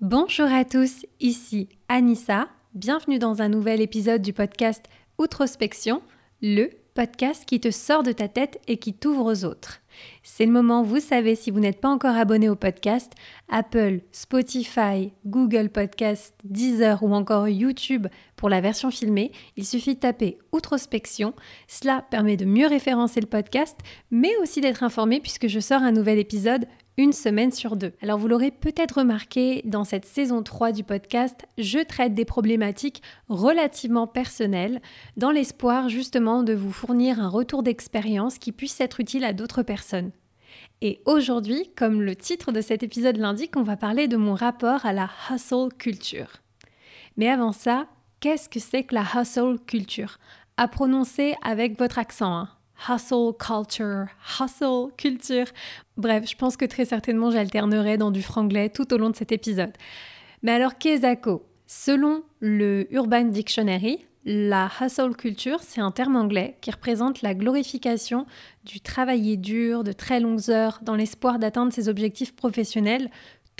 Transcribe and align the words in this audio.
Bonjour 0.00 0.50
à 0.50 0.64
tous, 0.64 1.04
ici 1.20 1.68
Anissa. 1.90 2.48
Bienvenue 2.72 3.18
dans 3.18 3.42
un 3.42 3.50
nouvel 3.50 3.82
épisode 3.82 4.22
du 4.22 4.32
podcast 4.32 4.86
Outrospection, 5.18 6.00
le 6.40 6.70
podcast 6.94 7.44
qui 7.44 7.60
te 7.60 7.70
sort 7.70 8.02
de 8.02 8.12
ta 8.12 8.26
tête 8.26 8.62
et 8.66 8.78
qui 8.78 8.94
t'ouvre 8.94 9.30
aux 9.30 9.44
autres. 9.44 9.82
C'est 10.22 10.46
le 10.46 10.52
moment, 10.52 10.82
vous 10.82 11.00
savez, 11.00 11.34
si 11.34 11.50
vous 11.50 11.60
n'êtes 11.60 11.82
pas 11.82 11.90
encore 11.90 12.16
abonné 12.16 12.48
au 12.48 12.56
podcast, 12.56 13.12
Apple, 13.50 14.00
Spotify, 14.10 15.12
Google 15.26 15.68
Podcast, 15.68 16.34
Deezer 16.44 17.02
ou 17.02 17.12
encore 17.12 17.48
YouTube 17.48 18.06
pour 18.36 18.48
la 18.48 18.62
version 18.62 18.90
filmée, 18.90 19.32
il 19.58 19.66
suffit 19.66 19.96
de 19.96 20.00
taper 20.00 20.38
Outrospection. 20.52 21.34
Cela 21.68 22.06
permet 22.10 22.38
de 22.38 22.46
mieux 22.46 22.66
référencer 22.66 23.20
le 23.20 23.26
podcast, 23.26 23.76
mais 24.10 24.34
aussi 24.38 24.62
d'être 24.62 24.82
informé 24.82 25.20
puisque 25.20 25.46
je 25.46 25.60
sors 25.60 25.82
un 25.82 25.92
nouvel 25.92 26.18
épisode 26.18 26.66
une 27.00 27.12
semaine 27.14 27.50
sur 27.50 27.76
deux. 27.76 27.94
Alors 28.02 28.18
vous 28.18 28.28
l'aurez 28.28 28.50
peut-être 28.50 28.98
remarqué, 28.98 29.62
dans 29.64 29.84
cette 29.84 30.04
saison 30.04 30.42
3 30.42 30.72
du 30.72 30.84
podcast, 30.84 31.46
je 31.56 31.78
traite 31.78 32.12
des 32.12 32.26
problématiques 32.26 33.02
relativement 33.28 34.06
personnelles, 34.06 34.82
dans 35.16 35.30
l'espoir 35.30 35.88
justement 35.88 36.42
de 36.42 36.52
vous 36.52 36.72
fournir 36.72 37.18
un 37.18 37.30
retour 37.30 37.62
d'expérience 37.62 38.38
qui 38.38 38.52
puisse 38.52 38.78
être 38.82 39.00
utile 39.00 39.24
à 39.24 39.32
d'autres 39.32 39.62
personnes. 39.62 40.10
Et 40.82 41.00
aujourd'hui, 41.06 41.70
comme 41.74 42.02
le 42.02 42.14
titre 42.14 42.52
de 42.52 42.60
cet 42.60 42.82
épisode 42.82 43.16
l'indique, 43.16 43.56
on 43.56 43.62
va 43.62 43.78
parler 43.78 44.06
de 44.06 44.18
mon 44.18 44.34
rapport 44.34 44.84
à 44.84 44.92
la 44.92 45.08
hustle 45.30 45.72
culture. 45.78 46.28
Mais 47.16 47.30
avant 47.30 47.52
ça, 47.52 47.86
qu'est-ce 48.20 48.50
que 48.50 48.60
c'est 48.60 48.84
que 48.84 48.94
la 48.94 49.06
hustle 49.14 49.58
culture? 49.66 50.18
À 50.58 50.68
prononcer 50.68 51.34
avec 51.42 51.78
votre 51.78 51.98
accent. 51.98 52.36
Hein 52.36 52.48
hustle 52.88 53.32
culture, 53.38 54.06
hustle 54.38 54.92
culture. 54.96 55.46
Bref, 55.96 56.28
je 56.28 56.36
pense 56.36 56.56
que 56.56 56.64
très 56.64 56.84
certainement 56.84 57.30
j'alternerai 57.30 57.98
dans 57.98 58.10
du 58.10 58.22
franglais 58.22 58.68
tout 58.68 58.92
au 58.92 58.96
long 58.96 59.10
de 59.10 59.16
cet 59.16 59.32
épisode. 59.32 59.72
Mais 60.42 60.52
alors, 60.52 60.78
qu'est-ce 60.78 61.38
Selon 61.66 62.24
le 62.40 62.92
Urban 62.92 63.26
Dictionary, 63.26 64.04
la 64.24 64.68
hustle 64.80 65.14
culture, 65.16 65.60
c'est 65.62 65.80
un 65.80 65.92
terme 65.92 66.16
anglais 66.16 66.56
qui 66.60 66.70
représente 66.70 67.22
la 67.22 67.34
glorification 67.34 68.26
du 68.64 68.80
travailler 68.80 69.36
dur, 69.36 69.84
de 69.84 69.92
très 69.92 70.20
longues 70.20 70.50
heures, 70.50 70.80
dans 70.82 70.94
l'espoir 70.94 71.38
d'atteindre 71.38 71.72
ses 71.72 71.88
objectifs 71.88 72.34
professionnels, 72.34 73.10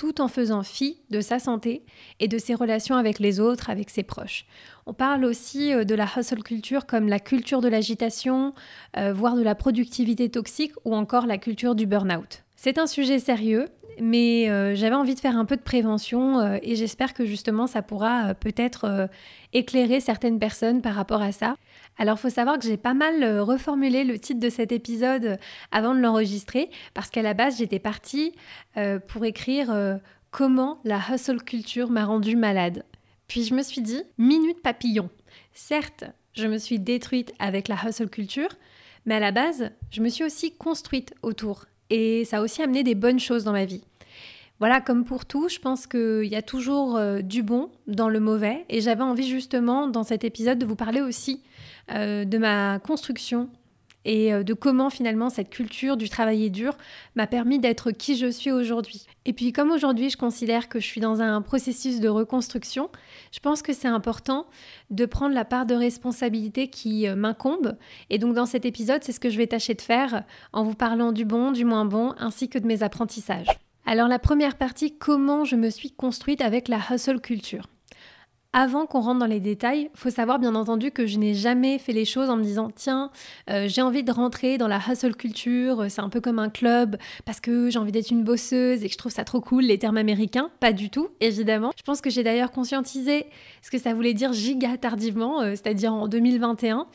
tout 0.01 0.23
en 0.23 0.29
faisant 0.29 0.63
fi 0.63 0.97
de 1.11 1.21
sa 1.21 1.39
santé 1.39 1.85
et 2.21 2.27
de 2.27 2.39
ses 2.39 2.55
relations 2.55 2.97
avec 2.97 3.19
les 3.19 3.39
autres, 3.39 3.69
avec 3.69 3.91
ses 3.91 4.03
proches. 4.03 4.47
On 4.87 4.95
parle 4.95 5.27
aussi 5.27 5.75
euh, 5.75 5.85
de 5.85 5.95
la 5.95 6.07
hustle 6.17 6.43
culture 6.43 6.87
comme 6.87 7.07
la 7.07 7.19
culture 7.19 7.61
de 7.61 7.69
l'agitation, 7.69 8.55
euh, 8.97 9.13
voire 9.13 9.37
de 9.37 9.43
la 9.43 9.55
productivité 9.55 10.31
toxique 10.31 10.73
ou 10.87 10.95
encore 10.95 11.27
la 11.27 11.37
culture 11.37 11.75
du 11.75 11.85
burn-out. 11.85 12.45
C'est 12.57 12.79
un 12.79 12.87
sujet 12.87 13.19
sérieux, 13.19 13.69
mais 14.01 14.49
euh, 14.49 14.75
j'avais 14.75 14.95
envie 14.95 15.15
de 15.15 15.21
faire 15.21 15.37
un 15.37 15.45
peu 15.45 15.57
de 15.57 15.63
prévention 15.63 16.59
et 16.63 16.77
j'espère 16.77 17.15
que 17.15 17.25
justement 17.25 17.67
ça 17.67 17.83
pourra 17.83 18.35
peut-être 18.35 19.09
éclairer 19.53 20.01
certaines 20.01 20.39
personnes 20.39 20.83
par 20.83 20.95
rapport 20.95 21.23
à 21.23 21.33
ça. 21.33 21.57
Alors 21.99 22.17
il 22.19 22.21
faut 22.21 22.31
savoir 22.31 22.59
que 22.59 22.65
j'ai 22.65 22.77
pas 22.77 22.95
mal 22.95 23.41
reformulé 23.41 24.05
le 24.05 24.19
titre 24.19 24.41
de 24.41 24.49
cet 24.49 24.73
épisode 24.73 25.39
avant 25.73 25.95
de 25.95 26.01
l'enregistrer 26.01 26.71
parce 26.95 27.11
qu'à 27.11 27.23
la 27.23 27.35
base 27.35 27.59
j'étais 27.59 27.79
partie 27.79 28.33
pour 29.09 29.25
écrire 29.25 30.01
comment 30.31 30.81
la 30.85 31.01
hustle 31.11 31.43
culture 31.43 31.91
m'a 31.91 32.05
rendue 32.05 32.37
malade. 32.37 32.85
Puis 33.27 33.45
je 33.45 33.55
me 33.55 33.63
suis 33.63 33.81
dit, 33.81 34.03
minute 34.19 34.61
papillon. 34.63 35.09
Certes, 35.53 36.05
je 36.35 36.47
me 36.47 36.59
suis 36.59 36.79
détruite 36.79 37.33
avec 37.39 37.69
la 37.69 37.77
hustle 37.77 38.09
culture, 38.09 38.51
mais 39.07 39.17
à 39.17 39.21
la 39.21 39.33
base, 39.33 39.71
je 39.91 40.01
me 40.01 40.09
suis 40.09 40.25
aussi 40.25 40.53
construite 40.57 41.15
autour. 41.23 41.67
Et 41.91 42.25
ça 42.25 42.39
a 42.39 42.43
aussi 42.43 42.63
amené 42.63 42.83
des 42.83 42.95
bonnes 42.95 43.21
choses 43.21 43.45
dans 43.45 43.53
ma 43.53 43.65
vie. 43.65 43.83
Voilà, 44.61 44.81
comme 44.81 45.05
pour 45.05 45.25
tout, 45.25 45.49
je 45.49 45.59
pense 45.59 45.87
qu'il 45.87 46.27
y 46.27 46.37
a 46.37 46.43
toujours 46.43 46.97
euh, 46.97 47.21
du 47.23 47.43
bon 47.43 47.71
dans 47.87 48.09
le 48.11 48.21
mauvais. 48.21 48.67
Et 48.69 48.81
j'avais 48.81 49.03
envie 49.03 49.29
justement, 49.29 49.89
dans 49.89 50.03
cet 50.03 50.23
épisode, 50.23 50.59
de 50.59 50.67
vous 50.67 50.77
parler 50.77 51.01
aussi 51.01 51.43
euh, 51.93 52.25
de 52.25 52.39
ma 52.39 52.79
construction 52.79 53.49
et 54.05 54.33
euh, 54.33 54.43
de 54.43 54.55
comment 54.55 54.91
finalement 54.91 55.31
cette 55.31 55.51
culture 55.51 55.97
du 55.97 56.09
travailler 56.09 56.51
dur 56.51 56.77
m'a 57.15 57.27
permis 57.27 57.59
d'être 57.59 57.91
qui 57.91 58.17
je 58.17 58.31
suis 58.31 58.51
aujourd'hui. 58.51 59.07
Et 59.25 59.33
puis 59.33 59.53
comme 59.53 59.71
aujourd'hui 59.71 60.11
je 60.11 60.17
considère 60.17 60.69
que 60.69 60.81
je 60.81 60.87
suis 60.87 61.01
dans 61.01 61.21
un 61.21 61.43
processus 61.43 62.01
de 62.01 62.09
reconstruction, 62.09 62.91
je 63.33 63.41
pense 63.41 63.63
que 63.63 63.73
c'est 63.73 63.89
important 63.89 64.47
de 64.91 65.07
prendre 65.07 65.35
la 65.35 65.45
part 65.45 65.67
de 65.67 65.75
responsabilité 65.75 66.69
qui 66.69 67.07
euh, 67.07 67.17
m'incombe. 67.17 67.77
Et 68.09 68.19
donc 68.19 68.35
dans 68.35 68.47
cet 68.47 68.65
épisode, 68.65 69.03
c'est 69.05 69.13
ce 69.13 69.21
que 69.21 69.31
je 69.31 69.37
vais 69.37 69.47
tâcher 69.47 69.75
de 69.75 69.83
faire 69.83 70.25
en 70.53 70.63
vous 70.63 70.75
parlant 70.75 71.13
du 71.13 71.25
bon, 71.25 71.53
du 71.53 71.65
moins 71.65 71.85
bon, 71.85 72.15
ainsi 72.19 72.49
que 72.49 72.59
de 72.59 72.67
mes 72.67 72.83
apprentissages. 72.83 73.49
Alors 73.87 74.09
la 74.09 74.19
première 74.19 74.57
partie, 74.57 74.97
comment 74.97 75.45
je 75.45 75.57
me 75.57 75.71
suis 75.71 75.91
construite 75.91 76.43
avec 76.43 76.69
la 76.69 76.79
hustle 76.91 77.21
culture. 77.21 77.67
Avant 78.53 78.85
qu'on 78.85 79.01
rentre 79.01 79.21
dans 79.21 79.27
les 79.27 79.39
détails, 79.39 79.91
faut 79.95 80.11
savoir 80.11 80.41
bien 80.41 80.57
entendu 80.57 80.91
que 80.91 81.07
je 81.07 81.19
n'ai 81.19 81.35
jamais 81.35 81.79
fait 81.79 81.93
les 81.93 82.05
choses 82.05 82.29
en 82.31 82.37
me 82.37 82.43
disant 82.43 82.69
tiens, 82.75 83.13
euh, 83.49 83.69
j'ai 83.69 83.81
envie 83.81 84.03
de 84.03 84.11
rentrer 84.11 84.59
dans 84.59 84.67
la 84.67 84.81
hustle 84.89 85.15
culture, 85.15 85.85
c'est 85.89 86.01
un 86.01 86.09
peu 86.09 86.21
comme 86.21 86.41
un 86.41 86.49
club 86.49 86.97
parce 87.25 87.39
que 87.39 87.71
j'ai 87.71 87.79
envie 87.79 87.93
d'être 87.93 88.11
une 88.11 88.25
bosseuse 88.25 88.83
et 88.83 88.89
que 88.89 88.93
je 88.93 88.99
trouve 88.99 89.13
ça 89.13 89.23
trop 89.23 89.41
cool 89.41 89.63
les 89.63 89.79
termes 89.79 89.99
américains. 89.99 90.51
Pas 90.59 90.73
du 90.73 90.91
tout, 90.91 91.11
évidemment. 91.21 91.71
Je 91.77 91.85
pense 91.85 92.01
que 92.01 92.11
j'ai 92.11 92.25
d'ailleurs 92.25 92.51
conscientisé 92.51 93.27
ce 93.63 93.71
que 93.71 93.79
ça 93.79 93.95
voulait 93.95 94.15
dire 94.15 94.33
giga 94.33 94.77
tardivement, 94.79 95.43
euh, 95.43 95.51
c'est-à-dire 95.51 95.95
en 95.95 96.09
2021. 96.09 96.89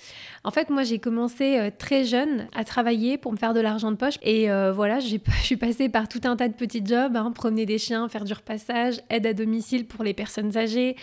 En 0.43 0.51
fait, 0.51 0.69
moi 0.69 0.83
j'ai 0.83 0.99
commencé 0.99 1.57
euh, 1.57 1.69
très 1.75 2.03
jeune 2.03 2.49
à 2.53 2.65
travailler 2.65 3.17
pour 3.17 3.31
me 3.31 3.37
faire 3.37 3.53
de 3.53 3.61
l'argent 3.61 3.91
de 3.91 3.95
poche 3.95 4.15
et 4.23 4.49
voilà, 4.73 4.99
je 4.99 5.17
suis 5.41 5.55
passée 5.55 5.87
par 5.87 6.09
tout 6.09 6.19
un 6.25 6.35
tas 6.35 6.49
de 6.49 6.53
petits 6.53 6.85
jobs, 6.85 7.15
hein, 7.15 7.31
promener 7.33 7.65
des 7.65 7.77
chiens, 7.77 8.09
faire 8.09 8.25
du 8.25 8.33
repassage, 8.33 8.99
aide 9.09 9.25
à 9.25 9.31
domicile 9.31 9.87
pour 9.87 10.03
les 10.03 10.13
personnes 10.13 10.57
âgées 10.57 10.97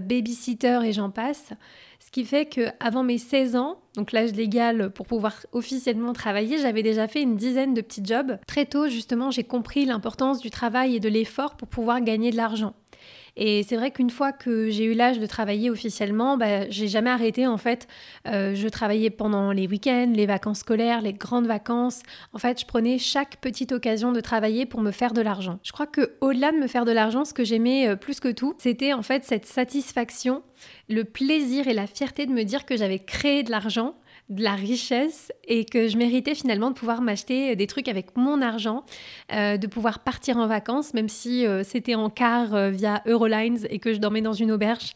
babysitter 0.00 0.80
et 0.84 0.92
j'en 0.92 1.10
passe. 1.10 1.52
Ce 1.98 2.10
qui 2.10 2.24
fait 2.24 2.46
que 2.46 2.68
avant 2.78 3.02
mes 3.02 3.18
16 3.18 3.56
ans, 3.56 3.80
donc 3.96 4.12
l'âge 4.12 4.32
légal 4.32 4.90
pour 4.90 5.06
pouvoir 5.06 5.34
officiellement 5.52 6.12
travailler, 6.12 6.58
j'avais 6.58 6.82
déjà 6.82 7.08
fait 7.08 7.22
une 7.22 7.36
dizaine 7.36 7.74
de 7.74 7.80
petits 7.80 8.04
jobs. 8.04 8.38
Très 8.46 8.66
tôt, 8.66 8.88
justement, 8.88 9.30
j'ai 9.30 9.44
compris 9.44 9.84
l'importance 9.84 10.40
du 10.40 10.50
travail 10.50 10.96
et 10.96 11.00
de 11.00 11.08
l'effort 11.08 11.56
pour 11.56 11.68
pouvoir 11.68 12.00
gagner 12.02 12.30
de 12.30 12.36
l'argent. 12.36 12.74
Et 13.36 13.62
c'est 13.62 13.76
vrai 13.76 13.90
qu'une 13.90 14.08
fois 14.08 14.32
que 14.32 14.70
j'ai 14.70 14.84
eu 14.84 14.94
l'âge 14.94 15.18
de 15.18 15.26
travailler 15.26 15.68
officiellement, 15.70 16.38
bah, 16.38 16.68
j'ai 16.70 16.88
jamais 16.88 17.10
arrêté 17.10 17.46
en 17.46 17.58
fait. 17.58 17.86
Euh, 18.26 18.54
je 18.54 18.68
travaillais 18.68 19.10
pendant 19.10 19.52
les 19.52 19.66
week-ends, 19.66 20.10
les 20.14 20.24
vacances 20.24 20.60
scolaires, 20.60 21.02
les 21.02 21.12
grandes 21.12 21.46
vacances. 21.46 22.00
En 22.32 22.38
fait, 22.38 22.60
je 22.60 22.66
prenais 22.66 22.98
chaque 22.98 23.36
petite 23.42 23.72
occasion 23.72 24.12
de 24.12 24.20
travailler 24.20 24.64
pour 24.64 24.80
me 24.80 24.90
faire 24.90 25.12
de 25.12 25.20
l'argent. 25.20 25.58
Je 25.62 25.72
crois 25.72 25.86
que 25.86 26.12
au-delà 26.22 26.50
de 26.50 26.56
me 26.56 26.66
faire 26.66 26.86
de 26.86 26.92
l'argent, 26.92 27.26
ce 27.26 27.34
que 27.34 27.44
j'aimais 27.44 27.88
euh, 27.88 27.96
plus 27.96 28.20
que 28.20 28.28
tout, 28.28 28.54
c'était 28.58 28.94
en 28.94 29.02
fait 29.02 29.24
cette 29.24 29.44
satisfaction, 29.44 30.42
le 30.88 31.04
plaisir 31.04 31.68
et 31.68 31.74
la 31.74 31.86
fierté 31.86 32.24
de 32.24 32.32
me 32.32 32.42
dire 32.42 32.64
que 32.64 32.76
j'avais 32.76 33.00
créé 33.00 33.42
de 33.42 33.50
l'argent 33.50 33.96
de 34.28 34.42
la 34.42 34.54
richesse 34.54 35.30
et 35.44 35.64
que 35.64 35.86
je 35.86 35.96
méritais 35.96 36.34
finalement 36.34 36.70
de 36.70 36.74
pouvoir 36.74 37.00
m'acheter 37.00 37.54
des 37.54 37.66
trucs 37.68 37.86
avec 37.86 38.16
mon 38.16 38.42
argent, 38.42 38.84
euh, 39.32 39.56
de 39.56 39.66
pouvoir 39.68 40.00
partir 40.00 40.36
en 40.36 40.48
vacances, 40.48 40.94
même 40.94 41.08
si 41.08 41.46
euh, 41.46 41.62
c'était 41.62 41.94
en 41.94 42.10
car 42.10 42.54
euh, 42.54 42.70
via 42.70 43.02
Eurolines 43.06 43.66
et 43.70 43.78
que 43.78 43.92
je 43.92 43.98
dormais 43.98 44.22
dans 44.22 44.32
une 44.32 44.50
auberge. 44.50 44.92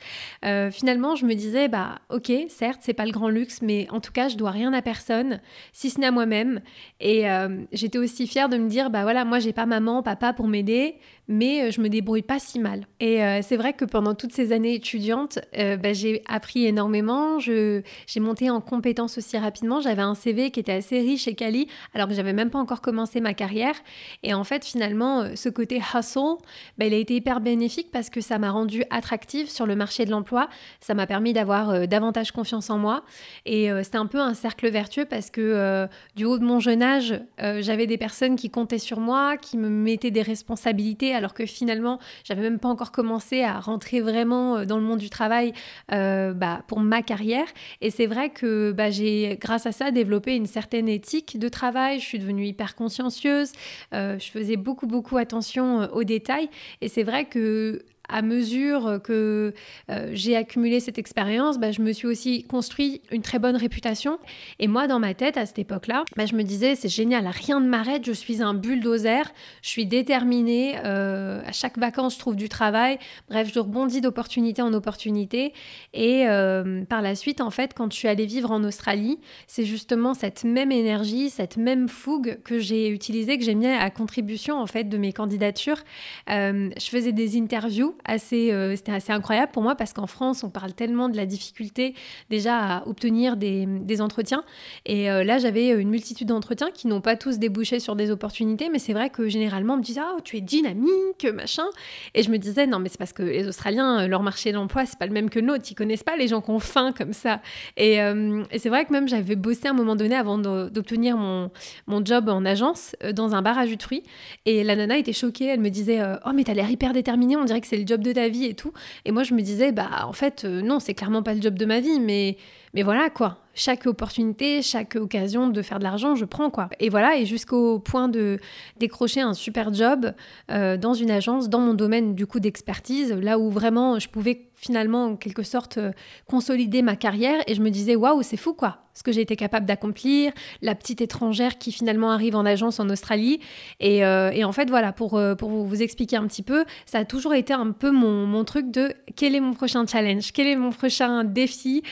finalement, 0.72 1.14
je 1.14 1.26
me 1.26 1.34
disais, 1.34 1.68
bah 1.68 2.00
ok, 2.08 2.32
certes, 2.48 2.80
c'est 2.82 2.92
pas 2.92 3.06
le 3.06 3.12
grand 3.12 3.28
luxe, 3.28 3.62
mais 3.62 3.86
en 3.90 4.00
tout 4.00 4.12
cas, 4.12 4.28
je 4.28 4.36
dois 4.36 4.50
rien 4.50 4.72
à 4.72 4.82
personne, 4.82 5.40
si 5.72 5.90
ce 5.90 6.00
n'est 6.00 6.06
à 6.06 6.10
moi-même. 6.10 6.60
Et 7.00 7.24
j'étais 7.72 7.98
aussi 7.98 8.26
fière 8.26 8.48
de 8.48 8.56
me 8.56 8.68
dire, 8.68 8.90
bah 8.90 9.02
voilà, 9.02 9.24
moi 9.24 9.38
j'ai 9.38 9.52
pas 9.52 9.66
maman, 9.66 10.02
papa 10.02 10.32
pour 10.32 10.48
m'aider, 10.48 10.96
mais 11.30 11.62
euh, 11.62 11.70
je 11.70 11.80
me 11.80 11.88
débrouille 11.88 12.22
pas 12.22 12.40
si 12.40 12.58
mal. 12.58 12.86
Et 12.98 13.22
euh, 13.22 13.38
c'est 13.40 13.56
vrai 13.56 13.72
que 13.72 13.84
pendant 13.84 14.14
toutes 14.14 14.32
ces 14.32 14.50
années 14.50 14.74
étudiantes, 14.74 15.38
euh, 15.56 15.76
bah, 15.76 15.92
j'ai 15.92 16.22
appris 16.26 16.66
énormément, 16.66 17.38
j'ai 17.38 17.84
monté 18.18 18.50
en 18.50 18.60
compétences 18.60 19.16
aussi 19.16 19.38
rapidement, 19.38 19.80
j'avais 19.80 20.02
un 20.02 20.16
CV 20.16 20.50
qui 20.50 20.58
était 20.58 20.72
assez 20.72 20.98
riche 20.98 21.28
et 21.28 21.36
quali, 21.36 21.68
alors 21.94 22.08
que 22.08 22.14
j'avais 22.14 22.32
même 22.32 22.50
pas 22.50 22.58
encore 22.58 22.80
commencé 22.80 23.20
ma 23.20 23.32
carrière. 23.32 23.76
Et 24.24 24.34
en 24.34 24.42
fait, 24.42 24.64
finalement, 24.64 25.24
ce 25.36 25.48
côté 25.48 25.80
hustle, 25.94 26.36
bah, 26.78 26.86
il 26.86 26.94
a 26.94 26.96
été 26.96 27.14
hyper 27.14 27.40
bénéfique 27.40 27.92
parce 27.92 28.10
que 28.10 28.20
ça 28.20 28.40
m'a 28.40 28.50
rendu 28.50 28.82
attractive 28.90 29.48
sur 29.48 29.66
le 29.66 29.76
marché 29.76 30.04
de 30.04 30.10
l'emploi, 30.10 30.48
ça 30.80 30.94
m'a 30.94 31.06
permis 31.06 31.32
d'avoir 31.32 31.86
davantage 31.86 32.32
confiance 32.32 32.70
en 32.70 32.78
moi. 32.78 33.04
Et 33.46 33.70
c'était 33.84 33.98
un 33.98 34.06
peu 34.06 34.18
un 34.18 34.34
cercle 34.34 34.68
vertueux 34.68 35.04
parce 35.04 35.30
que 35.30 35.86
du 36.16 36.24
haut 36.24 36.38
de 36.38 36.44
mon 36.44 36.58
jeune 36.58 36.82
âge, 36.82 37.20
j'avais 37.38 37.86
des 37.86 37.98
personnes 37.98 38.34
qui 38.34 38.50
comptaient 38.50 38.78
sur 38.78 38.98
moi, 38.98 39.36
qui 39.36 39.56
me 39.56 39.68
mettaient 39.68 40.10
des 40.10 40.22
responsabilités 40.22 41.14
alors 41.20 41.34
que 41.34 41.44
finalement, 41.44 41.98
j'avais 42.24 42.40
même 42.40 42.58
pas 42.58 42.68
encore 42.68 42.92
commencé 42.92 43.42
à 43.42 43.60
rentrer 43.60 44.00
vraiment 44.00 44.56
euh, 44.56 44.64
dans 44.64 44.78
le 44.78 44.82
monde 44.82 44.98
du 44.98 45.10
travail 45.10 45.52
euh, 45.92 46.32
bah, 46.32 46.62
pour 46.66 46.80
ma 46.80 47.02
carrière. 47.02 47.46
Et 47.82 47.90
c'est 47.90 48.06
vrai 48.06 48.30
que 48.30 48.72
bah, 48.72 48.90
j'ai, 48.90 49.36
grâce 49.38 49.66
à 49.66 49.72
ça, 49.72 49.90
développé 49.90 50.34
une 50.34 50.46
certaine 50.46 50.88
éthique 50.88 51.38
de 51.38 51.48
travail. 51.48 52.00
Je 52.00 52.06
suis 52.06 52.18
devenue 52.18 52.46
hyper 52.46 52.74
consciencieuse. 52.74 53.52
Euh, 53.92 54.18
je 54.18 54.30
faisais 54.30 54.56
beaucoup, 54.56 54.86
beaucoup 54.86 55.18
attention 55.18 55.90
aux 55.92 56.04
détails. 56.04 56.48
Et 56.80 56.88
c'est 56.88 57.02
vrai 57.02 57.26
que 57.26 57.82
à 58.10 58.22
mesure 58.22 59.00
que 59.02 59.54
euh, 59.90 60.10
j'ai 60.12 60.36
accumulé 60.36 60.80
cette 60.80 60.98
expérience, 60.98 61.58
bah, 61.58 61.72
je 61.72 61.80
me 61.80 61.92
suis 61.92 62.06
aussi 62.06 62.44
construit 62.44 63.02
une 63.10 63.22
très 63.22 63.38
bonne 63.38 63.56
réputation. 63.56 64.18
Et 64.58 64.68
moi, 64.68 64.86
dans 64.86 64.98
ma 64.98 65.14
tête, 65.14 65.36
à 65.36 65.46
cette 65.46 65.58
époque-là, 65.58 66.04
bah, 66.16 66.26
je 66.26 66.34
me 66.34 66.42
disais, 66.42 66.74
c'est 66.74 66.88
génial, 66.88 67.26
rien 67.28 67.60
ne 67.60 67.68
m'arrête, 67.68 68.04
je 68.04 68.12
suis 68.12 68.42
un 68.42 68.54
bulldozer, 68.54 69.32
je 69.62 69.68
suis 69.68 69.86
déterminée, 69.86 70.74
euh, 70.84 71.42
à 71.46 71.52
chaque 71.52 71.78
vacance, 71.78 72.14
je 72.14 72.18
trouve 72.18 72.36
du 72.36 72.48
travail. 72.48 72.98
Bref, 73.28 73.50
je 73.52 73.60
rebondis 73.60 74.00
d'opportunité 74.00 74.62
en 74.62 74.72
opportunité. 74.72 75.52
Et 75.94 76.28
euh, 76.28 76.84
par 76.84 77.02
la 77.02 77.14
suite, 77.14 77.40
en 77.40 77.50
fait, 77.50 77.74
quand 77.74 77.92
je 77.92 77.96
suis 77.96 78.08
allée 78.08 78.26
vivre 78.26 78.50
en 78.50 78.64
Australie, 78.64 79.18
c'est 79.46 79.64
justement 79.64 80.14
cette 80.14 80.44
même 80.44 80.72
énergie, 80.72 81.30
cette 81.30 81.56
même 81.56 81.88
fougue 81.88 82.38
que 82.44 82.58
j'ai 82.58 82.88
utilisée, 82.88 83.38
que 83.38 83.44
j'ai 83.44 83.54
mis 83.54 83.66
à 83.66 83.90
contribution, 83.90 84.58
en 84.58 84.66
fait, 84.66 84.84
de 84.84 84.98
mes 84.98 85.12
candidatures. 85.12 85.82
je 86.28 86.88
faisais 86.90 87.12
des 87.12 87.38
interviews 87.38 87.94
assez, 88.04 88.52
euh, 88.52 88.74
c'était 88.76 88.92
assez 88.92 89.12
incroyable 89.12 89.52
pour 89.52 89.62
moi 89.62 89.74
parce 89.74 89.92
qu'en 89.92 90.06
France, 90.06 90.44
on 90.44 90.50
parle 90.50 90.72
tellement 90.72 91.08
de 91.08 91.16
la 91.16 91.26
difficulté 91.26 91.94
déjà 92.28 92.58
à 92.58 92.86
obtenir 92.86 93.36
des, 93.36 94.00
entretiens. 94.00 94.44
Et 94.86 95.10
euh, 95.10 95.24
là, 95.24 95.38
j'avais 95.38 95.68
une 95.68 95.90
multitude 95.90 96.28
d'entretiens 96.28 96.70
qui 96.72 96.86
n'ont 96.86 97.00
pas 97.00 97.16
tous 97.16 97.38
débouché 97.38 97.80
sur 97.80 97.96
des 97.96 98.10
opportunités, 98.10 98.68
mais 98.70 98.78
c'est 98.78 98.92
vrai 98.92 99.10
que 99.10 99.28
généralement, 99.28 99.74
on 99.74 99.76
me 99.78 99.82
disait, 99.82 100.00
oh, 100.00 100.20
tu 100.22 100.36
es 100.36 100.40
dynamique, 100.40 101.26
machin. 101.34 101.66
Et 102.14 102.22
je 102.22 102.30
me 102.30 102.38
disais, 102.38 102.66
non, 102.66 102.78
mais 102.78 102.88
c'est 102.88 102.98
parce 102.98 103.12
que 103.12 103.22
les 103.22 103.46
Australiens, 103.46 104.06
leur 104.06 104.22
marché 104.22 104.52
de 104.52 104.56
l'emploi, 104.56 104.86
c'est 104.86 104.98
pas 104.98 105.06
le 105.06 105.12
même 105.12 105.28
que 105.28 105.38
le 105.38 105.46
nôtre. 105.46 105.64
Ils 105.70 105.74
connaissent 105.74 106.04
pas 106.04 106.16
les 106.16 106.28
gens 106.28 106.40
qui 106.40 106.50
ont 106.50 106.60
faim 106.60 106.92
comme 106.96 107.12
ça. 107.12 107.40
Et, 107.76 108.00
euh, 108.00 108.42
et 108.50 108.58
c'est 108.58 108.68
vrai 108.70 108.84
que 108.84 108.92
même 108.92 109.08
j'avais 109.08 109.36
bossé 109.36 109.66
à 109.66 109.70
un 109.70 109.74
moment 109.74 109.96
donné 109.96 110.14
avant 110.14 110.38
d'obtenir 110.38 111.16
mon, 111.16 111.50
mon 111.86 112.04
job 112.04 112.28
en 112.28 112.44
agence 112.44 112.94
dans 113.12 113.34
un 113.34 113.42
bar 113.42 113.58
à 113.58 113.66
jus 113.66 113.76
de 113.76 113.82
fruits. 113.82 114.04
Et 114.46 114.64
la 114.64 114.76
nana 114.76 114.96
était 114.96 115.12
choquée. 115.12 115.46
Elle 115.46 115.60
me 115.60 115.70
disait, 115.70 116.00
oh, 116.24 116.30
mais 116.34 116.44
t'as 116.44 116.54
l'air 116.54 116.70
hyper 116.70 116.92
déterminée. 116.92 117.36
On 117.36 117.44
dirait 117.44 117.60
que 117.60 117.66
c'est 117.66 117.76
le 117.76 117.86
job 117.90 118.02
de 118.02 118.12
ta 118.12 118.28
vie 118.28 118.46
et 118.46 118.54
tout. 118.54 118.72
Et 119.04 119.12
moi, 119.12 119.22
je 119.24 119.34
me 119.34 119.42
disais, 119.42 119.72
bah, 119.72 120.06
en 120.06 120.12
fait, 120.12 120.44
euh, 120.44 120.62
non, 120.62 120.80
c'est 120.80 120.94
clairement 120.94 121.22
pas 121.22 121.34
le 121.34 121.42
job 121.42 121.58
de 121.58 121.66
ma 121.66 121.80
vie, 121.80 122.00
mais, 122.00 122.36
mais 122.74 122.82
voilà, 122.82 123.10
quoi. 123.10 123.38
Chaque 123.52 123.86
opportunité, 123.86 124.62
chaque 124.62 124.94
occasion 124.94 125.48
de 125.48 125.60
faire 125.60 125.80
de 125.80 125.84
l'argent, 125.84 126.14
je 126.14 126.24
prends, 126.24 126.50
quoi. 126.50 126.68
Et 126.78 126.88
voilà, 126.88 127.16
et 127.16 127.26
jusqu'au 127.26 127.80
point 127.80 128.08
de 128.08 128.38
décrocher 128.78 129.20
un 129.20 129.34
super 129.34 129.74
job 129.74 130.12
euh, 130.50 130.76
dans 130.76 130.94
une 130.94 131.10
agence, 131.10 131.48
dans 131.48 131.60
mon 131.60 131.74
domaine, 131.74 132.14
du 132.14 132.26
coup, 132.26 132.38
d'expertise, 132.38 133.12
là 133.12 133.38
où 133.38 133.50
vraiment 133.50 133.98
je 133.98 134.08
pouvais 134.08 134.50
finalement, 134.54 135.06
en 135.06 135.16
quelque 135.16 135.42
sorte, 135.42 135.78
euh, 135.78 135.92
consolider 136.26 136.82
ma 136.82 136.94
carrière. 136.94 137.42
Et 137.46 137.54
je 137.54 137.62
me 137.62 137.70
disais, 137.70 137.96
waouh, 137.96 138.22
c'est 138.22 138.36
fou, 138.36 138.52
quoi 138.52 138.78
ce 138.92 139.02
que 139.02 139.12
j'ai 139.12 139.22
été 139.22 139.34
capable 139.34 139.64
d'accomplir, 139.64 140.32
la 140.60 140.74
petite 140.74 141.00
étrangère 141.00 141.56
qui 141.56 141.72
finalement 141.72 142.10
arrive 142.10 142.36
en 142.36 142.44
agence 142.44 142.80
en 142.80 142.90
Australie. 142.90 143.40
Et, 143.78 144.04
euh, 144.04 144.44
en 144.44 144.52
fait, 144.52 144.68
voilà, 144.68 144.92
pour, 144.92 145.18
vous 145.18 145.82
expliquer 145.82 146.16
un 146.16 146.26
petit 146.26 146.42
peu, 146.42 146.64
ça 146.84 146.98
a 146.98 147.04
toujours 147.06 147.32
été 147.32 147.54
un 147.54 147.70
peu 147.70 147.90
mon, 147.90 148.44
truc 148.44 148.70
de 148.70 148.92
quel 149.16 149.34
est 149.34 149.40
mon 149.40 149.54
prochain 149.54 149.86
challenge, 149.86 150.32
quel 150.32 150.46
est 150.48 150.56
mon 150.56 150.70
prochain 150.70 151.24
défi. 151.24 151.82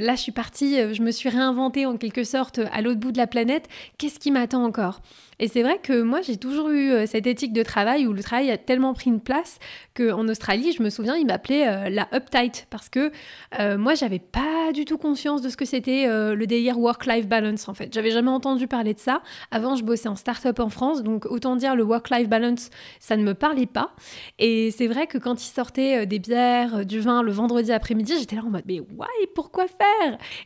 Là, 0.00 0.14
je 0.14 0.20
suis 0.20 0.32
partie, 0.32 0.94
je 0.94 1.02
me 1.02 1.10
suis 1.10 1.28
réinventée 1.28 1.86
en 1.86 1.96
quelque 1.96 2.24
sorte 2.24 2.60
à 2.72 2.80
l'autre 2.80 3.00
bout 3.00 3.12
de 3.12 3.18
la 3.18 3.26
planète. 3.26 3.68
Qu'est-ce 3.98 4.18
qui 4.18 4.30
m'attend 4.30 4.64
encore? 4.64 5.00
Et 5.38 5.48
c'est 5.48 5.62
vrai 5.62 5.78
que 5.82 6.02
moi, 6.02 6.20
j'ai 6.22 6.36
toujours 6.36 6.68
eu 6.70 6.90
euh, 6.90 7.06
cette 7.06 7.26
éthique 7.26 7.52
de 7.52 7.62
travail 7.62 8.06
où 8.06 8.12
le 8.12 8.22
travail 8.22 8.50
a 8.50 8.58
tellement 8.58 8.94
pris 8.94 9.10
une 9.10 9.20
place 9.20 9.58
qu'en 9.96 10.28
Australie, 10.28 10.72
je 10.72 10.82
me 10.82 10.90
souviens, 10.90 11.16
ils 11.16 11.26
m'appelaient 11.26 11.66
euh, 11.66 11.88
la 11.90 12.08
uptight 12.14 12.66
parce 12.70 12.88
que 12.88 13.10
euh, 13.58 13.76
moi, 13.76 13.94
j'avais 13.94 14.18
pas 14.18 14.72
du 14.72 14.84
tout 14.84 14.98
conscience 14.98 15.42
de 15.42 15.48
ce 15.48 15.56
que 15.56 15.64
c'était 15.64 16.06
le 16.06 16.46
délire 16.46 16.78
work-life 16.78 17.26
balance 17.26 17.68
en 17.68 17.74
fait. 17.74 17.92
J'avais 17.92 18.10
jamais 18.10 18.30
entendu 18.30 18.66
parler 18.66 18.94
de 18.94 18.98
ça. 18.98 19.22
Avant, 19.50 19.76
je 19.76 19.84
bossais 19.84 20.08
en 20.08 20.16
start-up 20.16 20.60
en 20.60 20.68
France, 20.68 21.02
donc 21.02 21.26
autant 21.26 21.56
dire 21.56 21.76
le 21.76 21.82
work-life 21.82 22.28
balance, 22.28 22.70
ça 23.00 23.16
ne 23.16 23.22
me 23.22 23.34
parlait 23.34 23.66
pas. 23.66 23.94
Et 24.38 24.70
c'est 24.70 24.86
vrai 24.86 25.06
que 25.06 25.18
quand 25.18 25.42
ils 25.44 25.52
sortaient 25.52 26.06
des 26.06 26.18
bières, 26.18 26.86
du 26.86 27.00
vin 27.00 27.22
le 27.22 27.32
vendredi 27.32 27.72
après-midi, 27.72 28.14
j'étais 28.18 28.36
là 28.36 28.42
en 28.44 28.50
mode 28.50 28.64
mais 28.66 28.80
why, 28.80 29.08
pourquoi 29.34 29.66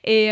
Et 0.04 0.30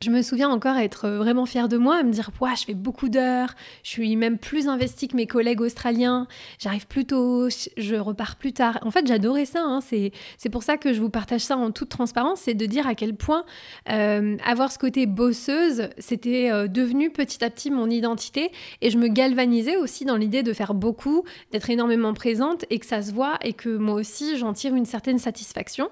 je 0.00 0.10
me 0.10 0.22
souviens 0.22 0.48
encore 0.48 0.76
être 0.76 1.08
vraiment 1.08 1.44
fière 1.44 1.68
de 1.68 1.76
moi, 1.76 2.02
me 2.02 2.12
dire, 2.12 2.30
ouais, 2.40 2.54
je 2.56 2.64
fais 2.64 2.74
beaucoup 2.74 3.08
d'heures, 3.08 3.54
je 3.82 3.90
suis 3.90 4.14
même 4.14 4.38
plus 4.38 4.68
investie 4.68 5.08
que 5.08 5.16
mes 5.16 5.26
collègues 5.26 5.60
australiens, 5.60 6.28
j'arrive 6.58 6.86
plus 6.86 7.04
tôt, 7.04 7.48
je 7.76 7.96
repars 7.96 8.36
plus 8.36 8.52
tard. 8.52 8.78
En 8.82 8.90
fait, 8.90 9.06
j'adorais 9.06 9.44
ça, 9.44 9.62
hein. 9.64 9.80
c'est, 9.80 10.12
pour 10.50 10.62
ça 10.62 10.76
que 10.76 10.92
je 10.92 11.00
vous 11.00 11.10
partage 11.10 11.40
ça 11.40 11.56
en 11.56 11.72
toute 11.72 11.88
transparence, 11.88 12.42
c'est 12.42 12.54
de 12.54 12.66
dire 12.66 12.86
à 12.86 12.94
quel 12.94 13.14
point 13.14 13.44
euh, 13.90 14.36
avoir 14.46 14.70
ce 14.70 14.78
côté 14.78 15.06
bosseuse, 15.06 15.88
c'était 15.98 16.50
euh, 16.50 16.68
devenu 16.68 17.10
petit 17.10 17.44
à 17.44 17.50
petit 17.50 17.70
mon 17.70 17.90
identité, 17.90 18.52
et 18.80 18.90
je 18.90 18.98
me 18.98 19.08
galvanisais 19.08 19.76
aussi 19.76 20.04
dans 20.04 20.16
l'idée 20.16 20.44
de 20.44 20.52
faire 20.52 20.74
beaucoup, 20.74 21.24
d'être 21.50 21.70
énormément 21.70 22.14
présente, 22.14 22.64
et 22.70 22.78
que 22.78 22.86
ça 22.86 23.02
se 23.02 23.12
voit, 23.12 23.38
et 23.42 23.52
que 23.52 23.76
moi 23.76 23.94
aussi, 23.94 24.38
j'en 24.38 24.52
tire 24.52 24.74
une 24.76 24.86
certaine 24.86 25.18
satisfaction. 25.18 25.90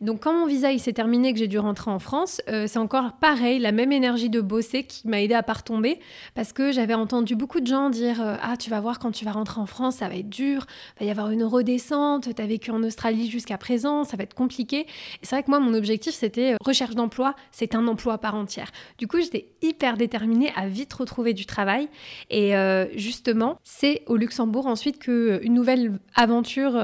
Donc 0.00 0.24
quand 0.24 0.32
mon 0.32 0.46
visa 0.46 0.72
il 0.72 0.80
s'est 0.80 0.92
terminé, 0.92 1.32
que 1.32 1.38
j'ai 1.38 1.48
dû 1.48 1.58
rentrer 1.60 1.92
en 1.92 2.00
France, 2.00 2.42
euh, 2.48 2.66
c'est 2.66 2.78
encore 2.78 3.12
pareil 3.20 3.43
la 3.58 3.72
même 3.72 3.92
énergie 3.92 4.30
de 4.30 4.40
bosser 4.40 4.84
qui 4.84 5.06
m'a 5.08 5.20
aidé 5.20 5.34
à 5.34 5.42
pas 5.42 5.54
retomber 5.54 5.98
parce 6.34 6.52
que 6.52 6.72
j'avais 6.72 6.94
entendu 6.94 7.36
beaucoup 7.36 7.60
de 7.60 7.66
gens 7.66 7.90
dire 7.90 8.20
euh, 8.20 8.36
Ah, 8.42 8.56
tu 8.56 8.70
vas 8.70 8.80
voir 8.80 8.98
quand 8.98 9.10
tu 9.10 9.24
vas 9.24 9.32
rentrer 9.32 9.60
en 9.60 9.66
France, 9.66 9.96
ça 9.96 10.08
va 10.08 10.16
être 10.16 10.28
dur, 10.28 10.66
va 10.98 11.06
y 11.06 11.10
avoir 11.10 11.30
une 11.30 11.44
redescente, 11.44 12.34
tu 12.34 12.42
as 12.42 12.46
vécu 12.46 12.70
en 12.70 12.82
Australie 12.82 13.30
jusqu'à 13.30 13.58
présent, 13.58 14.04
ça 14.04 14.16
va 14.16 14.24
être 14.24 14.34
compliqué. 14.34 14.80
Et 14.80 14.86
c'est 15.22 15.36
vrai 15.36 15.42
que 15.42 15.50
moi, 15.50 15.60
mon 15.60 15.74
objectif, 15.74 16.14
c'était 16.14 16.54
euh, 16.54 16.56
recherche 16.60 16.94
d'emploi, 16.94 17.34
c'est 17.52 17.74
un 17.74 17.86
emploi 17.86 18.14
à 18.14 18.18
part 18.18 18.34
entière. 18.34 18.70
Du 18.98 19.06
coup, 19.06 19.20
j'étais 19.20 19.48
hyper 19.62 19.96
déterminée 19.96 20.52
à 20.56 20.66
vite 20.68 20.92
retrouver 20.92 21.34
du 21.34 21.46
travail. 21.46 21.88
Et 22.30 22.56
euh, 22.56 22.86
justement, 22.96 23.58
c'est 23.64 24.02
au 24.06 24.16
Luxembourg 24.16 24.66
ensuite 24.66 24.98
que 24.98 25.40
une 25.42 25.54
nouvelle 25.54 25.98
aventure 26.14 26.80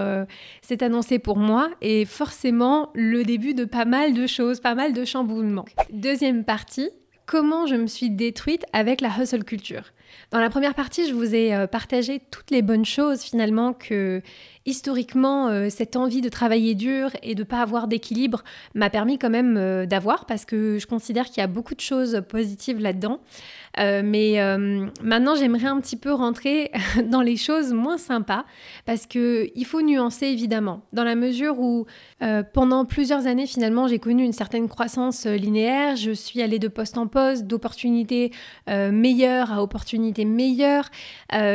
s'est 0.62 0.82
annoncée 0.82 1.18
pour 1.18 1.36
moi 1.36 1.70
et 1.80 2.04
forcément 2.04 2.90
le 2.94 3.24
début 3.24 3.54
de 3.54 3.64
pas 3.64 3.84
mal 3.84 4.14
de 4.14 4.26
choses, 4.26 4.60
pas 4.60 4.74
mal 4.74 4.92
de 4.92 5.04
chamboulements. 5.04 5.64
Deuxième 5.92 6.44
comment 7.26 7.66
je 7.66 7.76
me 7.76 7.86
suis 7.86 8.10
détruite 8.10 8.64
avec 8.72 9.00
la 9.00 9.08
hustle 9.08 9.44
culture. 9.44 9.92
Dans 10.32 10.40
la 10.40 10.50
première 10.50 10.74
partie, 10.74 11.08
je 11.08 11.14
vous 11.14 11.34
ai 11.34 11.54
euh, 11.54 11.68
partagé 11.68 12.20
toutes 12.30 12.50
les 12.50 12.62
bonnes 12.62 12.84
choses 12.84 13.22
finalement 13.22 13.72
que 13.72 14.22
historiquement, 14.70 15.48
euh, 15.48 15.68
cette 15.68 15.96
envie 15.96 16.20
de 16.20 16.28
travailler 16.28 16.74
dur 16.74 17.10
et 17.22 17.34
de 17.34 17.40
ne 17.40 17.44
pas 17.44 17.60
avoir 17.60 17.88
d'équilibre 17.88 18.42
m'a 18.74 18.88
permis 18.88 19.18
quand 19.18 19.28
même 19.28 19.56
euh, 19.56 19.84
d'avoir 19.84 20.24
parce 20.26 20.44
que 20.44 20.78
je 20.78 20.86
considère 20.86 21.26
qu'il 21.26 21.38
y 21.38 21.44
a 21.44 21.48
beaucoup 21.48 21.74
de 21.74 21.80
choses 21.80 22.22
positives 22.28 22.80
là-dedans. 22.80 23.20
Euh, 23.78 24.02
mais 24.04 24.38
maintenant, 25.02 25.36
j'aimerais 25.36 25.68
un 25.68 25.80
petit 25.80 25.96
peu 25.96 26.12
rentrer 26.12 26.72
dans 27.04 27.20
les 27.20 27.36
choses 27.36 27.72
moins 27.72 27.98
sympas 27.98 28.44
parce 28.84 29.06
qu'il 29.06 29.64
faut 29.64 29.80
nuancer 29.80 30.26
évidemment, 30.26 30.82
dans 30.92 31.04
la 31.04 31.14
mesure 31.14 31.60
où 31.60 31.86
pendant 32.52 32.84
plusieurs 32.84 33.26
années, 33.26 33.46
finalement, 33.46 33.86
j'ai 33.86 33.98
connu 33.98 34.24
une 34.24 34.32
certaine 34.32 34.68
croissance 34.68 35.24
linéaire. 35.26 35.96
Je 35.96 36.10
suis 36.10 36.42
allée 36.42 36.58
de 36.58 36.68
poste 36.68 36.98
en 36.98 37.06
poste, 37.06 37.46
d'opportunités 37.46 38.32
meilleures 38.66 39.52
à 39.52 39.62
opportunités 39.62 40.24
meilleures. 40.24 40.90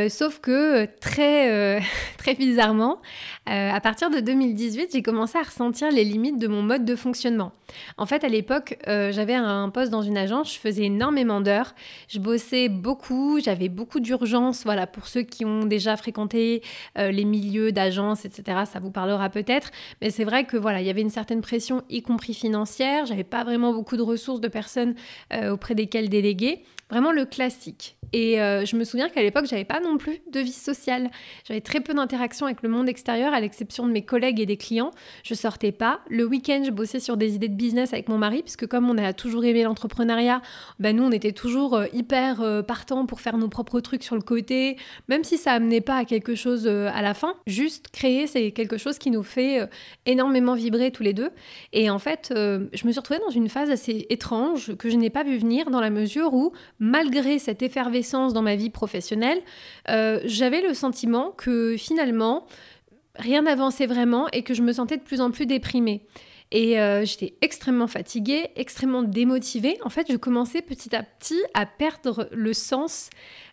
sauf 0.09 0.39
que 0.39 0.85
très, 0.99 1.81
très 2.17 2.35
bizarrement, 2.35 2.99
euh, 3.49 3.71
à 3.71 3.79
partir 3.79 4.09
de 4.09 4.19
2018, 4.19 4.89
j'ai 4.93 5.01
commencé 5.01 5.37
à 5.37 5.43
ressentir 5.43 5.91
les 5.91 6.03
limites 6.03 6.39
de 6.39 6.47
mon 6.47 6.61
mode 6.61 6.85
de 6.85 6.95
fonctionnement. 6.95 7.51
En 7.97 8.05
fait, 8.05 8.23
à 8.23 8.27
l'époque, 8.27 8.77
euh, 8.87 9.11
j'avais 9.11 9.33
un 9.33 9.69
poste 9.69 9.91
dans 9.91 10.01
une 10.01 10.17
agence, 10.17 10.53
je 10.53 10.59
faisais 10.59 10.83
énormément 10.83 11.41
d'heures, 11.41 11.75
je 12.07 12.19
bossais 12.19 12.69
beaucoup, 12.69 13.39
j'avais 13.39 13.69
beaucoup 13.69 13.99
d'urgence. 13.99 14.63
Voilà, 14.63 14.87
pour 14.87 15.07
ceux 15.07 15.21
qui 15.21 15.45
ont 15.45 15.65
déjà 15.65 15.95
fréquenté 15.97 16.61
euh, 16.97 17.11
les 17.11 17.25
milieux 17.25 17.71
d'agence, 17.71 18.25
etc., 18.25 18.63
ça 18.71 18.79
vous 18.79 18.91
parlera 18.91 19.29
peut-être. 19.29 19.71
Mais 20.01 20.09
c'est 20.09 20.23
vrai 20.23 20.45
que 20.45 20.57
voilà, 20.57 20.81
il 20.81 20.87
y 20.87 20.89
avait 20.89 21.01
une 21.01 21.09
certaine 21.09 21.41
pression, 21.41 21.83
y 21.89 22.01
compris 22.01 22.33
financière. 22.33 23.05
J'avais 23.05 23.23
pas 23.23 23.43
vraiment 23.43 23.73
beaucoup 23.73 23.97
de 23.97 24.01
ressources 24.01 24.41
de 24.41 24.47
personnes 24.47 24.95
auprès 25.49 25.75
desquelles 25.75 26.09
déléguer. 26.09 26.63
Vraiment 26.89 27.11
le 27.11 27.25
classique. 27.25 27.97
Et 28.13 28.35
je 28.37 28.75
me 28.75 28.83
souviens 28.83 29.09
qu'à 29.09 29.21
l'époque, 29.21 29.45
j'avais 29.49 29.65
pas 29.65 29.79
non 29.79 29.97
plus 29.97 30.21
de 30.31 30.39
vie 30.39 30.51
sociale. 30.51 31.09
J'avais 31.47 31.61
très 31.61 31.81
peu 31.81 31.93
d'interactions 31.93 32.45
avec 32.45 32.61
le 32.61 32.69
monde 32.69 32.84
extérieur, 32.87 33.33
à 33.33 33.39
l'exception 33.39 33.87
de 33.87 33.91
mes 33.91 34.03
collègues 34.03 34.39
et 34.39 34.45
des 34.45 34.57
clients. 34.57 34.91
Je 35.23 35.33
sortais 35.33 35.71
pas. 35.71 35.99
Le 36.09 36.25
week-end, 36.25 36.63
je 36.65 36.71
bossais 36.71 36.99
sur 36.99 37.17
des 37.17 37.35
idées 37.35 37.47
de 37.47 37.55
business 37.55 37.93
avec 37.93 38.09
mon 38.09 38.17
mari, 38.17 38.41
puisque 38.41 38.67
comme 38.67 38.89
on 38.89 38.97
a 38.97 39.13
toujours 39.13 39.45
aimé 39.45 39.63
l'entrepreneuriat, 39.63 40.41
ben 40.79 40.95
nous, 40.95 41.03
on 41.03 41.11
était 41.11 41.31
toujours 41.31 41.75
euh, 41.75 41.85
hyper 41.93 42.41
euh, 42.41 42.61
partants 42.61 43.05
pour 43.05 43.21
faire 43.21 43.37
nos 43.37 43.47
propres 43.47 43.79
trucs 43.79 44.03
sur 44.03 44.15
le 44.15 44.21
côté, 44.21 44.77
même 45.07 45.23
si 45.23 45.37
ça 45.37 45.53
amenait 45.53 45.81
pas 45.81 45.97
à 45.97 46.05
quelque 46.05 46.35
chose 46.35 46.67
euh, 46.67 46.89
à 46.93 47.01
la 47.01 47.13
fin. 47.13 47.35
Juste 47.47 47.89
créer, 47.89 48.27
c'est 48.27 48.51
quelque 48.51 48.77
chose 48.77 48.97
qui 48.97 49.11
nous 49.11 49.23
fait 49.23 49.69
énormément 50.05 50.55
vibrer 50.55 50.91
tous 50.91 51.03
les 51.03 51.13
deux. 51.13 51.29
Et 51.73 51.89
en 51.89 51.99
fait, 51.99 52.31
je 52.31 52.85
me 52.85 52.91
suis 52.91 52.99
retrouvée 52.99 53.19
dans 53.19 53.29
une 53.29 53.49
phase 53.49 53.69
assez 53.69 54.05
étrange 54.09 54.75
que 54.75 54.89
je 54.89 54.97
n'ai 54.97 55.09
pas 55.09 55.23
vu 55.23 55.37
venir 55.37 55.69
dans 55.69 55.81
la 55.81 55.89
mesure 55.89 56.33
où, 56.33 56.51
malgré 56.79 57.39
cette 57.39 57.61
effervescence 57.61 58.33
dans 58.33 58.41
ma 58.41 58.55
vie 58.55 58.69
professionnelle, 58.69 59.39
j'avais 59.87 60.61
le 60.61 60.73
sentiment 60.73 61.31
que 61.31 61.75
finalement, 61.77 62.45
rien 63.17 63.43
n'avançait 63.43 63.87
vraiment 63.87 64.27
et 64.31 64.43
que 64.43 64.53
je 64.53 64.61
me 64.61 64.73
sentais 64.73 64.97
de 64.97 65.03
plus 65.03 65.21
en 65.21 65.31
plus 65.31 65.45
déprimée. 65.45 66.05
Et 66.51 66.79
euh, 66.79 67.03
j'étais 67.05 67.33
extrêmement 67.41 67.87
fatiguée, 67.87 68.49
extrêmement 68.55 69.01
démotivée. 69.01 69.77
En 69.83 69.89
fait, 69.89 70.05
je 70.11 70.15
commençais 70.15 70.61
petit 70.61 70.95
à 70.95 71.01
petit 71.01 71.41
à 71.53 71.65
perdre 71.65 72.29
le 72.31 72.53
sens 72.53 73.09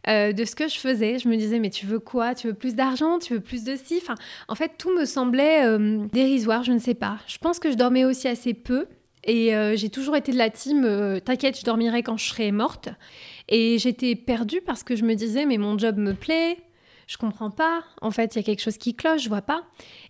euh, 0.08 0.32
de 0.32 0.44
ce 0.44 0.54
que 0.54 0.68
je 0.68 0.78
faisais. 0.78 1.18
Je 1.18 1.28
me 1.28 1.36
disais, 1.36 1.58
mais 1.58 1.70
tu 1.70 1.86
veux 1.86 1.98
quoi? 1.98 2.34
Tu 2.34 2.48
veux 2.48 2.54
plus 2.54 2.74
d'argent? 2.74 3.18
Tu 3.18 3.34
veux 3.34 3.40
plus 3.40 3.64
de 3.64 3.76
ci? 3.76 4.02
En 4.48 4.54
fait, 4.54 4.72
tout 4.78 4.94
me 4.94 5.06
semblait 5.06 5.64
euh, 5.64 6.06
dérisoire, 6.12 6.64
je 6.64 6.72
ne 6.72 6.78
sais 6.78 6.94
pas. 6.94 7.18
Je 7.26 7.38
pense 7.38 7.58
que 7.58 7.70
je 7.70 7.76
dormais 7.76 8.04
aussi 8.04 8.28
assez 8.28 8.54
peu. 8.54 8.86
Et 9.24 9.52
j'ai 9.76 9.88
toujours 9.88 10.16
été 10.16 10.32
de 10.32 10.36
la 10.36 10.50
team, 10.50 10.82
t'inquiète, 11.24 11.56
je 11.56 11.64
dormirai 11.64 12.02
quand 12.02 12.16
je 12.16 12.28
serai 12.28 12.50
morte. 12.50 12.88
Et 13.48 13.78
j'étais 13.78 14.16
perdue 14.16 14.60
parce 14.60 14.82
que 14.82 14.96
je 14.96 15.04
me 15.04 15.14
disais, 15.14 15.46
mais 15.46 15.58
mon 15.58 15.78
job 15.78 15.96
me 15.96 16.12
plaît, 16.12 16.58
je 17.12 17.18
comprends 17.18 17.50
pas. 17.50 17.82
En 18.00 18.10
fait, 18.10 18.34
il 18.34 18.38
y 18.38 18.40
a 18.40 18.42
quelque 18.42 18.62
chose 18.62 18.78
qui 18.78 18.94
cloche, 18.94 19.22
je 19.22 19.28
vois 19.28 19.42
pas. 19.42 19.62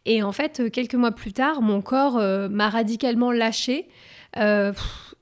Et 0.06 0.22
en 0.22 0.30
fait, 0.30 0.60
euh, 0.60 0.70
quelques 0.70 0.94
mois 0.94 1.10
plus 1.10 1.32
tard, 1.32 1.60
mon 1.60 1.82
corps 1.82 2.16
euh, 2.16 2.48
m'a 2.48 2.70
radicalement 2.70 3.32
lâché. 3.32 3.88
Euh, 4.36 4.72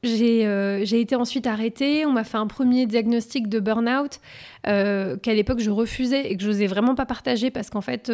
j'ai 0.02 1.00
été 1.00 1.16
ensuite 1.16 1.46
arrêtée. 1.46 2.04
On 2.04 2.12
m'a 2.12 2.24
fait 2.24 2.36
un 2.36 2.46
premier 2.46 2.86
diagnostic 2.86 3.48
de 3.48 3.60
burn-out 3.60 4.20
qu'à 4.64 5.34
l'époque 5.34 5.60
je 5.60 5.70
refusais 5.70 6.30
et 6.30 6.36
que 6.36 6.42
je 6.42 6.48
n'osais 6.48 6.66
vraiment 6.66 6.94
pas 6.94 7.06
partager 7.06 7.50
parce 7.50 7.70
qu'en 7.70 7.80
fait, 7.80 8.12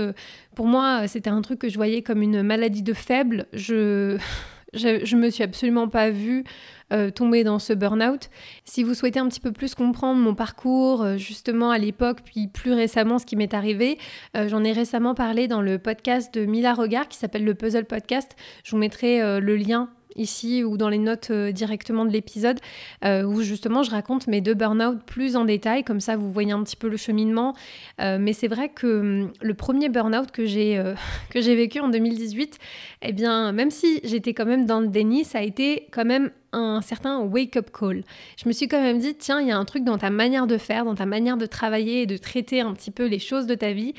pour 0.54 0.66
moi, 0.66 1.06
c'était 1.06 1.30
un 1.30 1.42
truc 1.42 1.58
que 1.61 1.68
je 1.68 1.76
voyais 1.76 2.02
comme 2.02 2.23
une 2.23 2.42
maladie 2.42 2.82
de 2.82 2.92
faible. 2.92 3.46
Je 3.52 4.18
je, 4.75 5.04
je 5.04 5.16
me 5.16 5.30
suis 5.30 5.44
absolument 5.44 5.88
pas 5.88 6.11
vue 6.11 6.44
euh, 6.93 7.11
tomber 7.11 7.43
dans 7.43 7.59
ce 7.59 7.73
burn-out. 7.73 8.31
Si 8.64 8.85
vous 8.85 8.95
souhaitez 8.95 9.19
un 9.19 9.28
petit 9.28 9.40
peu 9.40 9.50
plus 9.50 9.75
comprendre 9.75 10.21
mon 10.21 10.37
parcours, 10.37 11.02
euh, 11.02 11.16
justement 11.16 11.73
à 11.73 11.78
l'époque, 11.78 12.19
puis 12.25 12.47
plus 12.47 12.73
récemment 12.73 13.19
ce 13.19 13.26
qui 13.26 13.35
m'est 13.35 13.55
arrivé, 13.55 13.99
euh, 14.37 14.47
j'en 14.49 14.62
ai 14.62 14.71
récemment 14.71 15.16
parlé 15.16 15.49
dans 15.49 15.62
le 15.62 15.81
podcast 15.81 16.33
de 16.33 16.45
Mila 16.45 16.75
Regard 16.75 17.09
qui 17.09 17.19
s'appelle 17.19 17.45
le 17.45 17.55
Puzzle 17.55 17.87
Podcast. 17.87 18.37
Je 18.62 18.71
vous 18.71 18.76
mettrai 18.76 19.40
le 19.40 19.57
lien 19.57 19.88
ici 20.14 20.62
ou 20.62 20.76
dans 20.76 20.88
les 20.88 20.99
notes 20.99 21.31
directement 21.33 22.05
de 22.05 22.11
l'épisode 22.11 22.59
où 23.05 23.43
justement 23.43 23.83
je 23.83 23.90
raconte 23.90 24.26
mes 24.28 24.40
deux 24.40 24.55
burn-out 24.55 25.02
plus 25.05 25.37
en 25.37 25.45
détail, 25.45 25.85
comme 25.85 26.00
ça 26.00 26.16
vous 26.16 26.31
voyez 26.31 26.52
un 26.52 26.62
petit 26.62 26.76
peu 26.76 26.88
le 26.88 26.97
cheminement. 26.97 27.55
Mais 27.99 28.33
c'est 28.33 28.49
vrai 28.49 28.69
que 28.69 29.00
hum, 29.00 29.33
le 29.40 29.55
premier 29.55 29.88
burn-out 29.88 30.31
que 30.31 30.45
j'ai 30.45 30.83
j'ai 31.35 31.55
vécu 31.55 31.81
en 31.81 31.88
2018, 31.88 32.59
eh 33.02 33.12
bien 33.12 33.52
même 33.52 33.71
si 33.71 34.00
j'étais 34.05 34.35
quand 34.35 34.47
même 34.47 34.66
dans 34.66 34.81
le 34.81 34.88
déni, 34.88 35.25
ça 35.25 35.38
a 35.38 35.43
été 35.43 35.88
quand 35.90 36.05
même 36.05 36.31
un 36.56 36.80
certain 36.80 37.20
wake-up 37.20 37.70
call. 37.70 38.02
Je 38.36 38.48
me 38.48 38.52
suis 38.52 38.66
quand 38.66 38.80
même 38.80 38.98
dit, 38.98 39.14
tiens, 39.14 39.40
il 39.40 39.48
y 39.48 39.52
a 39.52 39.58
un 39.58 39.64
truc 39.64 39.84
dans 39.84 39.98
ta 39.98 40.10
manière 40.10 40.46
de 40.46 40.58
faire, 40.58 40.84
dans 40.84 40.94
ta 40.94 41.06
manière 41.06 41.36
de 41.36 41.46
travailler 41.46 42.02
et 42.02 42.06
de 42.06 42.16
traiter 42.16 42.60
un 42.60 42.72
petit 42.72 42.90
peu 42.90 43.06
les 43.06 43.18
choses 43.18 43.46
de 43.46 43.54
ta 43.54 43.72
vie 43.72 43.94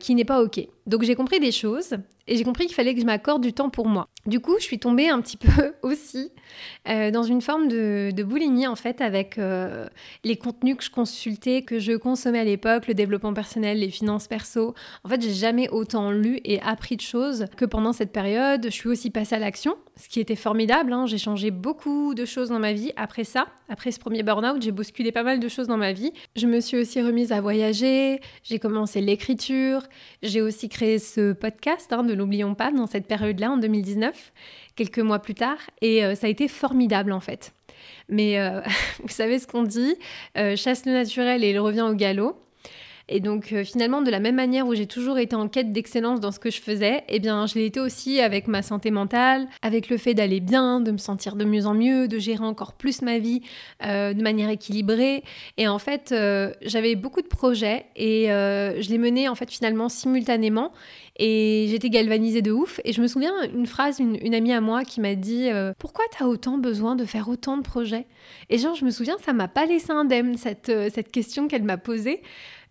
qui 0.00 0.14
n'est 0.14 0.24
pas 0.24 0.42
OK. 0.42 0.60
Donc 0.86 1.02
j'ai 1.02 1.14
compris 1.14 1.40
des 1.40 1.52
choses 1.52 1.96
et 2.28 2.36
j'ai 2.36 2.44
compris 2.44 2.66
qu'il 2.66 2.74
fallait 2.74 2.94
que 2.94 3.00
je 3.00 3.06
m'accorde 3.06 3.42
du 3.42 3.52
temps 3.52 3.70
pour 3.70 3.88
moi. 3.88 4.08
Du 4.26 4.40
coup, 4.40 4.56
je 4.58 4.64
suis 4.64 4.78
tombée 4.78 5.08
un 5.08 5.20
petit 5.20 5.36
peu 5.36 5.74
aussi 5.82 6.32
euh, 6.88 7.10
dans 7.10 7.22
une 7.22 7.40
forme 7.40 7.68
de, 7.68 8.12
boulimie 8.22 8.66
en 8.66 8.74
fait 8.74 9.00
avec 9.00 9.38
euh, 9.38 9.86
les 10.24 10.36
contenus 10.36 10.76
que 10.76 10.84
je 10.84 10.90
consultais, 10.90 11.62
que 11.62 11.78
je 11.78 11.92
consommais 11.92 12.40
à 12.40 12.44
l'époque, 12.44 12.88
le 12.88 12.94
développement 12.94 13.32
personnel, 13.32 13.78
les 13.78 13.90
finances 13.90 14.26
perso. 14.26 14.74
En 15.04 15.08
fait, 15.08 15.22
j'ai 15.22 15.32
jamais 15.32 15.68
autant 15.68 16.10
lu 16.10 16.40
et 16.44 16.60
appris 16.60 16.96
de 16.96 17.02
choses 17.02 17.46
que 17.56 17.64
pendant 17.64 17.92
cette 17.92 18.12
période. 18.12 18.64
Je 18.64 18.70
suis 18.70 18.88
aussi 18.88 19.10
passée 19.10 19.36
à 19.36 19.38
l'action, 19.38 19.76
ce 19.96 20.08
qui 20.08 20.18
était 20.18 20.36
formidable. 20.36 20.92
Hein. 20.92 21.06
J'ai 21.06 21.18
changé 21.18 21.52
beaucoup 21.52 22.14
de 22.14 22.24
choses 22.24 22.48
dans 22.48 22.58
ma 22.58 22.72
vie 22.72 22.92
après 22.96 23.24
ça. 23.24 23.46
Après 23.68 23.90
ce 23.90 23.98
premier 23.98 24.22
burn-out, 24.22 24.60
j'ai 24.62 24.72
bousculé 24.72 25.12
pas 25.12 25.22
mal 25.22 25.40
de 25.40 25.48
choses 25.48 25.66
dans 25.68 25.76
ma 25.76 25.92
vie. 25.92 26.12
Je 26.34 26.46
me 26.46 26.60
suis 26.60 26.76
aussi 26.76 27.00
remise 27.02 27.32
à 27.32 27.40
voyager, 27.40 28.20
j'ai 28.42 28.58
commencé 28.58 29.00
l'écriture, 29.00 29.82
j'ai 30.22 30.40
aussi 30.40 30.68
créé 30.68 30.98
ce 30.98 31.32
podcast 31.32 31.92
hein, 31.92 32.02
de 32.02 32.14
n'oublions 32.16 32.54
pas, 32.54 32.72
dans 32.72 32.86
cette 32.86 33.06
période-là, 33.06 33.52
en 33.52 33.56
2019, 33.56 34.32
quelques 34.74 34.98
mois 34.98 35.18
plus 35.18 35.34
tard. 35.34 35.58
Et 35.80 36.04
euh, 36.04 36.14
ça 36.14 36.26
a 36.26 36.30
été 36.30 36.48
formidable, 36.48 37.12
en 37.12 37.20
fait. 37.20 37.52
Mais 38.08 38.38
euh, 38.38 38.60
vous 39.02 39.08
savez 39.08 39.38
ce 39.38 39.46
qu'on 39.46 39.62
dit, 39.62 39.96
euh, 40.36 40.56
chasse 40.56 40.86
le 40.86 40.92
naturel 40.92 41.44
et 41.44 41.50
il 41.50 41.58
revient 41.58 41.82
au 41.82 41.94
galop. 41.94 42.38
Et 43.08 43.20
donc 43.20 43.52
euh, 43.52 43.62
finalement, 43.62 44.02
de 44.02 44.10
la 44.10 44.18
même 44.18 44.34
manière 44.34 44.66
où 44.66 44.74
j'ai 44.74 44.86
toujours 44.86 45.18
été 45.18 45.36
en 45.36 45.46
quête 45.46 45.70
d'excellence 45.70 46.18
dans 46.18 46.32
ce 46.32 46.40
que 46.40 46.50
je 46.50 46.60
faisais, 46.60 47.04
eh 47.08 47.20
bien 47.20 47.46
je 47.46 47.54
l'ai 47.54 47.66
été 47.66 47.78
aussi 47.78 48.20
avec 48.20 48.48
ma 48.48 48.62
santé 48.62 48.90
mentale, 48.90 49.46
avec 49.62 49.88
le 49.88 49.96
fait 49.96 50.14
d'aller 50.14 50.40
bien, 50.40 50.80
de 50.80 50.90
me 50.90 50.98
sentir 50.98 51.36
de 51.36 51.44
mieux 51.44 51.66
en 51.66 51.74
mieux, 51.74 52.08
de 52.08 52.18
gérer 52.18 52.44
encore 52.44 52.72
plus 52.72 53.02
ma 53.02 53.18
vie 53.18 53.42
euh, 53.84 54.12
de 54.12 54.22
manière 54.22 54.50
équilibrée. 54.50 55.22
Et 55.56 55.68
en 55.68 55.78
fait, 55.78 56.10
euh, 56.10 56.52
j'avais 56.62 56.96
beaucoup 56.96 57.22
de 57.22 57.28
projets 57.28 57.86
et 57.94 58.26
je 58.26 58.90
les 58.90 58.98
menais 58.98 59.28
en 59.28 59.34
fait 59.34 59.50
finalement 59.50 59.88
simultanément. 59.88 60.72
Et 61.18 61.66
j'étais 61.70 61.88
galvanisée 61.88 62.42
de 62.42 62.52
ouf. 62.52 62.80
Et 62.84 62.92
je 62.92 63.00
me 63.00 63.06
souviens 63.06 63.32
une 63.54 63.66
phrase, 63.66 64.00
une, 64.00 64.18
une 64.20 64.34
amie 64.34 64.52
à 64.52 64.60
moi 64.60 64.84
qui 64.84 65.00
m'a 65.00 65.14
dit 65.14 65.48
Pourquoi 65.78 66.04
tu 66.14 66.22
as 66.22 66.28
autant 66.28 66.58
besoin 66.58 66.96
de 66.96 67.04
faire 67.04 67.28
autant 67.28 67.56
de 67.56 67.62
projets? 67.62 68.06
Et 68.50 68.58
genre, 68.58 68.74
je 68.74 68.84
me 68.84 68.90
souviens, 68.90 69.16
ça 69.24 69.32
m'a 69.32 69.48
pas 69.48 69.64
laissé 69.64 69.92
indemne, 69.92 70.36
cette, 70.36 70.70
cette 70.92 71.10
question 71.10 71.48
qu'elle 71.48 71.62
m'a 71.62 71.78
posée 71.78 72.20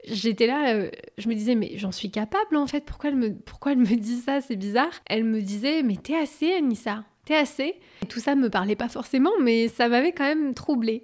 j'étais 0.07 0.47
là, 0.47 0.73
euh, 0.73 0.89
je 1.17 1.27
me 1.29 1.35
disais, 1.35 1.55
mais 1.55 1.73
j'en 1.77 1.91
suis 1.91 2.11
capable 2.11 2.55
en 2.55 2.67
fait, 2.67 2.85
pourquoi 2.85 3.09
elle 3.09 3.15
me, 3.15 3.33
pourquoi 3.33 3.73
elle 3.73 3.79
me 3.79 3.85
dit 3.95 4.17
ça, 4.17 4.41
c'est 4.41 4.55
bizarre. 4.55 4.91
Elle 5.07 5.23
me 5.23 5.41
disait, 5.41 5.83
mais 5.83 5.95
t'es 5.95 6.15
assez 6.15 6.53
Anissa, 6.53 7.03
t'es 7.25 7.35
assez. 7.35 7.75
Et 8.03 8.05
tout 8.07 8.19
ça 8.19 8.35
me 8.35 8.49
parlait 8.49 8.75
pas 8.75 8.89
forcément, 8.89 9.31
mais 9.41 9.67
ça 9.67 9.87
m'avait 9.87 10.11
quand 10.11 10.25
même 10.25 10.53
troublée. 10.53 11.03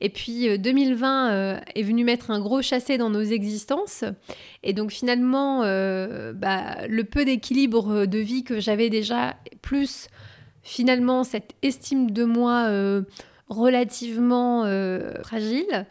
Et 0.00 0.10
puis 0.10 0.58
2020 0.58 1.30
euh, 1.30 1.56
euh, 1.56 1.60
est 1.74 1.82
venu 1.82 2.04
mettre 2.04 2.30
un 2.30 2.40
gros 2.40 2.62
chassé 2.62 2.98
dans 2.98 3.10
nos 3.10 3.22
existences. 3.22 4.04
Et 4.62 4.72
donc 4.72 4.90
finalement, 4.90 5.60
bah, 5.60 6.86
le 6.88 7.04
peu 7.04 7.24
d'équilibre 7.24 8.06
de 8.06 8.18
vie 8.18 8.44
que 8.44 8.60
j'avais 8.60 8.90
déjà, 8.90 9.36
plus 9.62 10.08
finalement 10.62 11.22
cette 11.24 11.54
estime 11.62 12.10
de 12.10 12.24
moi 12.24 12.68
relativement 13.48 14.64
euh, 14.64 15.22
fragiles 15.22 15.86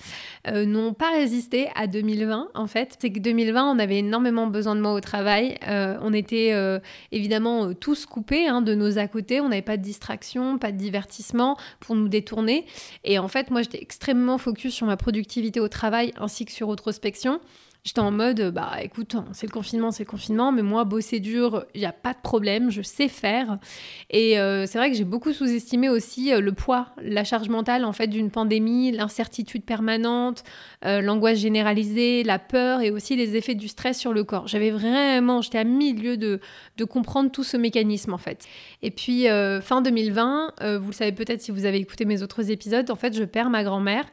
euh, 0.47 0.65
n'ont 0.65 0.93
pas 0.93 1.11
résisté 1.11 1.69
à 1.75 1.87
2020 1.87 2.49
en 2.53 2.67
fait. 2.67 2.97
C'est 2.99 3.11
que 3.11 3.19
2020 3.19 3.71
on 3.71 3.79
avait 3.79 3.99
énormément 3.99 4.47
besoin 4.47 4.75
de 4.75 4.81
moi 4.81 4.93
au 4.93 4.99
travail. 4.99 5.57
Euh, 5.67 5.97
on 6.01 6.13
était 6.13 6.53
évidemment 7.11 7.73
tous 7.73 8.05
coupés 8.05 8.47
hein, 8.47 8.61
de 8.61 8.75
nos 8.75 8.97
à 8.97 9.07
côté. 9.07 9.39
On 9.39 9.49
n'avait 9.49 9.61
pas 9.61 9.77
de 9.77 9.83
distraction, 9.83 10.57
pas 10.57 10.71
de 10.71 10.77
divertissement 10.77 11.57
pour 11.79 11.95
nous 11.95 12.09
détourner. 12.09 12.65
Et 13.03 13.19
en 13.19 13.27
fait 13.27 13.51
moi 13.51 13.61
j'étais 13.61 13.81
extrêmement 13.81 14.37
focus 14.37 14.73
sur 14.73 14.87
ma 14.87 14.97
productivité 14.97 15.59
au 15.59 15.69
travail 15.69 16.11
ainsi 16.17 16.45
que 16.45 16.51
sur 16.51 16.71
introspection. 16.71 17.39
J'étais 17.85 17.99
en 17.99 18.09
mode, 18.09 18.49
bah 18.49 18.77
écoute, 18.81 19.13
hein, 19.13 19.25
c'est 19.31 19.45
le 19.45 19.51
confinement, 19.51 19.91
c'est 19.91 20.05
le 20.05 20.09
confinement, 20.09 20.51
mais 20.51 20.63
moi, 20.63 20.85
bosser 20.85 21.19
dur, 21.19 21.65
il 21.75 21.81
n'y 21.81 21.85
a 21.85 21.91
pas 21.91 22.13
de 22.13 22.19
problème, 22.19 22.71
je 22.71 22.81
sais 22.81 23.07
faire. 23.07 23.59
Et 24.09 24.39
euh, 24.39 24.65
c'est 24.65 24.79
vrai 24.79 24.89
que 24.89 24.97
j'ai 24.97 25.03
beaucoup 25.03 25.33
sous-estimé 25.33 25.87
aussi 25.87 26.33
euh, 26.33 26.41
le 26.41 26.51
poids, 26.51 26.87
la 26.99 27.23
charge 27.23 27.47
mentale 27.47 27.85
en 27.85 27.93
fait 27.93 28.07
d'une 28.07 28.31
pandémie, 28.31 28.91
l'incertitude 28.91 29.63
permanente, 29.63 30.43
euh, 30.83 30.99
l'angoisse 30.99 31.37
généralisée, 31.37 32.23
la 32.23 32.39
peur 32.39 32.81
et 32.81 32.89
aussi 32.89 33.15
les 33.15 33.35
effets 33.35 33.53
du 33.53 33.67
stress 33.67 33.99
sur 33.99 34.13
le 34.13 34.23
corps. 34.23 34.47
J'avais 34.47 34.71
vraiment, 34.71 35.41
j'étais 35.41 35.59
à 35.59 35.63
milieu 35.63 36.17
de, 36.17 36.39
de 36.77 36.85
comprendre 36.85 37.29
tout 37.29 37.43
ce 37.43 37.55
mécanisme 37.55 38.13
en 38.13 38.17
fait. 38.17 38.47
Et 38.81 38.89
puis 38.89 39.25
fin 39.61 39.81
2020, 39.81 40.53
vous 40.79 40.87
le 40.87 40.93
savez 40.93 41.11
peut-être 41.11 41.41
si 41.41 41.51
vous 41.51 41.65
avez 41.65 41.77
écouté 41.77 42.05
mes 42.05 42.23
autres 42.23 42.49
épisodes, 42.49 42.89
en 42.89 42.95
fait, 42.95 43.15
je 43.15 43.23
perds 43.23 43.51
ma 43.51 43.63
grand-mère. 43.63 44.05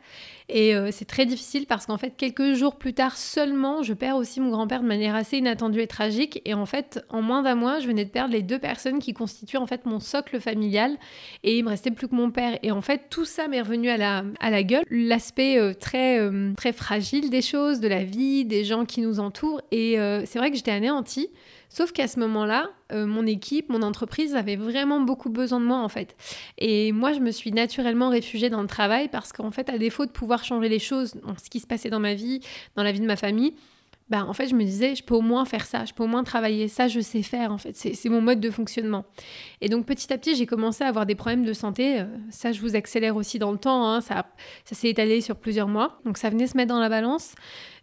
Et 0.54 0.76
euh, 0.76 0.90
c'est 0.92 1.06
très 1.06 1.25
difficile 1.25 1.64
parce 1.66 1.87
qu'en 1.87 1.97
fait, 1.97 2.14
quelques 2.14 2.52
jours 2.52 2.76
plus 2.76 2.92
tard 2.92 3.16
seulement, 3.16 3.82
je 3.82 3.94
perds 3.94 4.16
aussi 4.16 4.38
mon 4.38 4.50
grand-père 4.50 4.82
de 4.82 4.87
manière 4.87 5.14
assez 5.14 5.38
inattendue 5.38 5.80
et 5.80 5.87
tragique. 5.87 6.42
Et 6.44 6.52
en 6.52 6.66
fait, 6.66 7.02
en 7.09 7.23
moins 7.23 7.42
d'un 7.42 7.54
mois, 7.54 7.80
je 7.80 7.87
venais 7.87 8.04
de 8.04 8.11
perdre 8.11 8.35
les 8.35 8.42
deux 8.42 8.59
personnes 8.59 8.99
qui 8.99 9.14
constituaient 9.14 9.56
en 9.59 9.66
fait 9.66 9.87
mon 9.87 9.99
socle 9.99 10.38
familial. 10.40 10.99
Et 11.42 11.56
il 11.56 11.64
me 11.64 11.71
restait 11.71 11.90
plus 11.90 12.06
que 12.06 12.14
mon 12.14 12.30
père. 12.30 12.59
Et 12.62 12.71
en 12.71 12.82
fait, 12.82 13.04
tout 13.09 13.25
ça 13.25 13.49
m'est 13.49 13.62
revenu 13.62 13.88
à 13.88 13.97
la, 13.97 14.25
à 14.40 14.50
la 14.50 14.62
gueule. 14.62 14.85
L'aspect 14.90 15.59
euh, 15.59 15.73
très, 15.73 16.21
euh, 16.21 16.52
très 16.54 16.75
fragile 16.75 17.30
des 17.30 17.42
choses, 17.42 17.80
de 17.80 17.88
la 17.88 18.04
vie, 18.04 18.44
des 18.44 18.64
gens 18.64 18.85
qui 18.85 19.00
nous 19.00 19.21
entourent. 19.21 19.62
Et 19.71 19.97
c'est 20.26 20.38
vrai 20.38 20.50
que 20.50 20.56
j'étais 20.56 20.71
anéantie. 20.71 21.30
Sauf 21.73 21.93
qu'à 21.93 22.07
ce 22.07 22.21
moment-là, 22.21 22.69
euh, 22.93 23.07
mon 23.07 23.26
équipe, 23.26 23.71
mon 23.71 23.81
entreprise 23.81 24.37
avait 24.37 24.57
vraiment 24.57 25.00
beaucoup 25.00 25.31
besoin 25.31 25.59
de 25.59 25.64
moi 25.64 25.79
en 25.79 25.88
fait. 25.88 26.14
Et 26.59 26.93
moi, 26.93 27.14
je 27.14 27.21
me 27.21 27.31
suis 27.31 27.50
naturellement 27.50 28.11
réfugiée 28.11 28.50
dans 28.50 28.61
le 28.61 28.69
travail 28.69 29.09
parce 29.09 29.33
qu'en 29.33 29.50
fait, 29.50 29.71
à 29.71 29.79
défaut 29.79 30.05
de 30.05 30.11
pouvoir 30.11 30.45
changer 30.45 30.69
les 30.69 30.79
choses 30.79 31.14
ce 31.43 31.49
qui 31.49 31.61
se 31.61 31.67
passait 31.67 31.88
dans 31.88 31.99
ma 31.99 32.12
vie, 32.12 32.41
dans 32.76 32.83
la 32.83 32.93
vie 32.93 33.00
de 33.00 33.07
ma 33.07 33.17
famille, 33.17 33.55
bah, 34.12 34.26
en 34.28 34.35
fait, 34.35 34.47
je 34.47 34.54
me 34.54 34.62
disais, 34.62 34.95
je 34.95 35.02
peux 35.02 35.14
au 35.14 35.23
moins 35.23 35.47
faire 35.47 35.64
ça, 35.64 35.87
je 35.87 35.95
peux 35.95 36.04
au 36.04 36.07
moins 36.07 36.23
travailler, 36.23 36.69
ça, 36.69 36.87
je 36.87 37.00
sais 37.00 37.23
faire, 37.23 37.50
en 37.50 37.57
fait, 37.57 37.75
c'est 37.75 38.09
mon 38.11 38.21
mode 38.21 38.40
de 38.40 38.50
fonctionnement. 38.50 39.07
Et 39.62 39.71
donc, 39.71 39.87
petit 39.87 40.12
à 40.12 40.19
petit, 40.19 40.37
j'ai 40.37 40.45
commencé 40.45 40.85
à 40.85 40.88
avoir 40.88 41.07
des 41.07 41.14
problèmes 41.14 41.47
de 41.47 41.54
santé. 41.54 42.00
Euh, 42.00 42.04
ça, 42.28 42.52
je 42.52 42.61
vous 42.61 42.76
accélère 42.76 43.16
aussi 43.16 43.38
dans 43.38 43.50
le 43.52 43.57
temps, 43.57 43.88
hein, 43.88 44.02
ça, 44.02 44.26
ça 44.66 44.75
s'est 44.75 44.90
étalé 44.90 45.23
sur 45.23 45.37
plusieurs 45.37 45.66
mois. 45.66 45.99
Donc, 46.04 46.19
ça 46.19 46.28
venait 46.28 46.47
se 46.47 46.59
mettre 46.59 46.69
dans 46.69 46.78
la 46.78 46.90
balance. 46.90 47.35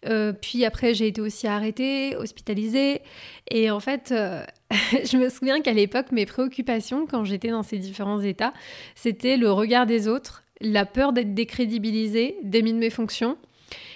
Euh, 0.06 0.32
puis 0.32 0.66
après, 0.66 0.94
j'ai 0.94 1.08
été 1.08 1.20
aussi 1.20 1.48
arrêtée, 1.48 2.16
hospitalisée. 2.16 3.02
Et 3.50 3.72
en 3.72 3.80
fait, 3.80 4.12
euh, 4.12 4.44
je 5.04 5.18
me 5.18 5.30
souviens 5.30 5.62
qu'à 5.62 5.74
l'époque, 5.74 6.12
mes 6.12 6.28
préoccupations, 6.28 7.08
quand 7.08 7.24
j'étais 7.24 7.50
dans 7.50 7.64
ces 7.64 7.80
différents 7.80 8.22
états, 8.22 8.54
c'était 8.94 9.36
le 9.36 9.52
regard 9.52 9.88
des 9.88 10.08
autres, 10.08 10.44
la 10.62 10.86
peur 10.86 11.12
d'être 11.12 11.34
décrédibilisée, 11.34 12.38
démis 12.44 12.74
de 12.74 12.78
mes 12.78 12.92
fonctions 12.92 13.36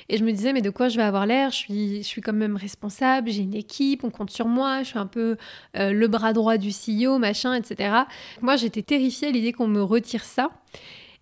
Et 0.09 0.17
je 0.17 0.23
me 0.23 0.31
disais, 0.31 0.53
mais 0.53 0.61
de 0.61 0.69
quoi 0.69 0.89
je 0.89 0.97
vais 0.97 1.03
avoir 1.03 1.25
l'air? 1.25 1.51
Je 1.51 1.57
suis, 1.57 1.97
je 1.97 2.07
suis 2.07 2.21
quand 2.21 2.33
même 2.33 2.55
responsable, 2.55 3.29
j'ai 3.29 3.41
une 3.41 3.55
équipe, 3.55 4.03
on 4.03 4.09
compte 4.09 4.29
sur 4.29 4.47
moi, 4.47 4.83
je 4.83 4.89
suis 4.89 4.99
un 4.99 5.07
peu 5.07 5.37
euh, 5.77 5.91
le 5.91 6.07
bras 6.07 6.33
droit 6.33 6.57
du 6.57 6.69
CEO, 6.69 7.17
machin, 7.17 7.53
etc. 7.53 7.95
Moi, 8.41 8.55
j'étais 8.55 8.81
terrifiée 8.81 9.29
à 9.29 9.31
l'idée 9.31 9.53
qu'on 9.53 9.67
me 9.67 9.81
retire 9.81 10.23
ça. 10.23 10.51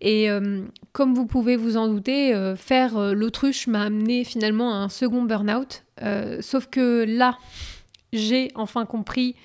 Et 0.02 0.32
euh, 0.32 0.64
comme 0.94 1.14
vous 1.14 1.28
pouvez 1.28 1.56
vous 1.56 1.78
en 1.78 1.88
douter, 1.88 2.34
euh, 2.34 2.56
faire 2.56 3.14
l'autruche 3.14 3.68
m'a 3.68 3.84
amené 3.84 4.24
finalement 4.24 4.74
à 4.74 4.78
un 4.78 4.90
second 4.90 5.24
burn-out. 5.24 5.84
sauf 6.42 6.68
que 6.68 7.06
là, 7.08 7.38
j'ai 8.14 8.52
enfin 8.56 8.86
compris 8.86 9.36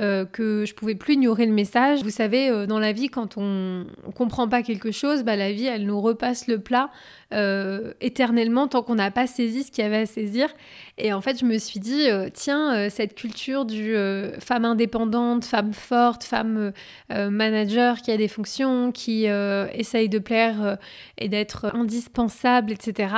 euh, 0.00 0.24
que 0.24 0.64
je 0.64 0.74
pouvais 0.74 0.94
plus 0.94 1.14
ignorer 1.14 1.44
le 1.44 1.52
message. 1.52 2.04
Vous 2.04 2.10
savez, 2.10 2.48
euh, 2.48 2.66
dans 2.66 2.78
la 2.78 2.92
vie, 2.92 3.08
quand 3.08 3.36
on, 3.36 3.84
ne 4.06 4.12
comprend 4.14 4.48
pas 4.48 4.62
quelque 4.62 4.92
chose, 4.92 5.24
bah, 5.24 5.34
la 5.34 5.50
vie, 5.50 5.66
elle 5.66 5.86
nous 5.86 6.00
repasse 6.00 6.46
le 6.46 6.60
plat 6.60 6.90
euh, 7.34 7.94
éternellement 8.00 8.68
tant 8.68 8.82
qu'on 8.84 8.94
n'a 8.94 9.10
pas 9.10 9.26
saisi 9.26 9.64
ce 9.64 9.72
qu'il 9.72 9.82
y 9.82 9.86
avait 9.86 9.96
à 9.96 10.06
saisir. 10.06 10.50
Et 10.98 11.12
en 11.12 11.20
fait, 11.20 11.40
je 11.40 11.44
me 11.44 11.58
suis 11.58 11.80
dit, 11.80 12.06
tiens, 12.32 12.88
cette 12.90 13.14
culture 13.14 13.64
du 13.64 13.94
femme 14.40 14.64
indépendante, 14.64 15.44
femme 15.44 15.72
forte, 15.72 16.24
femme 16.24 16.72
manager 17.08 17.98
qui 17.98 18.10
a 18.10 18.16
des 18.16 18.26
fonctions, 18.26 18.90
qui 18.90 19.26
essaye 19.26 20.08
de 20.08 20.18
plaire 20.18 20.76
et 21.16 21.28
d'être 21.28 21.72
indispensable, 21.72 22.72
etc. 22.72 23.14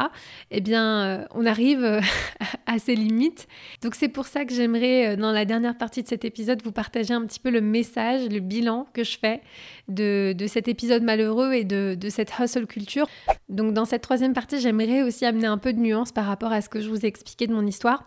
Eh 0.50 0.60
bien, 0.60 1.26
on 1.34 1.46
arrive 1.46 2.00
à 2.66 2.78
ses 2.78 2.96
limites. 2.96 3.48
Donc 3.80 3.94
c'est 3.94 4.08
pour 4.08 4.26
ça 4.26 4.44
que 4.44 4.52
j'aimerais, 4.52 5.16
dans 5.16 5.32
la 5.32 5.46
dernière 5.46 5.78
partie 5.78 6.02
de 6.02 6.08
cet 6.08 6.26
épisode, 6.26 6.62
vous 6.62 6.69
partager 6.70 7.14
un 7.14 7.24
petit 7.26 7.40
peu 7.40 7.50
le 7.50 7.60
message, 7.60 8.28
le 8.28 8.40
bilan 8.40 8.86
que 8.92 9.04
je 9.04 9.18
fais 9.18 9.40
de, 9.88 10.34
cet 10.46 10.68
épisode 10.68 11.02
malheureux 11.02 11.52
et 11.52 11.64
de, 11.64 11.96
cette 12.08 12.32
hustle 12.38 12.66
culture. 12.66 13.06
Donc 13.48 13.74
dans 13.74 13.84
cette 13.84 14.02
troisième 14.02 14.32
partie, 14.32 14.60
j'aimerais 14.60 15.02
aussi 15.02 15.24
amener 15.24 15.46
un 15.46 15.58
peu 15.58 15.72
de 15.72 15.78
nuance 15.78 16.12
par 16.12 16.26
rapport 16.26 16.52
à 16.52 16.60
ce 16.60 16.68
que 16.68 16.80
je 16.80 16.88
vous 16.88 17.04
ai 17.04 17.08
expliqué 17.08 17.46
de 17.46 17.54
mon 17.54 17.66
histoire. 17.66 18.04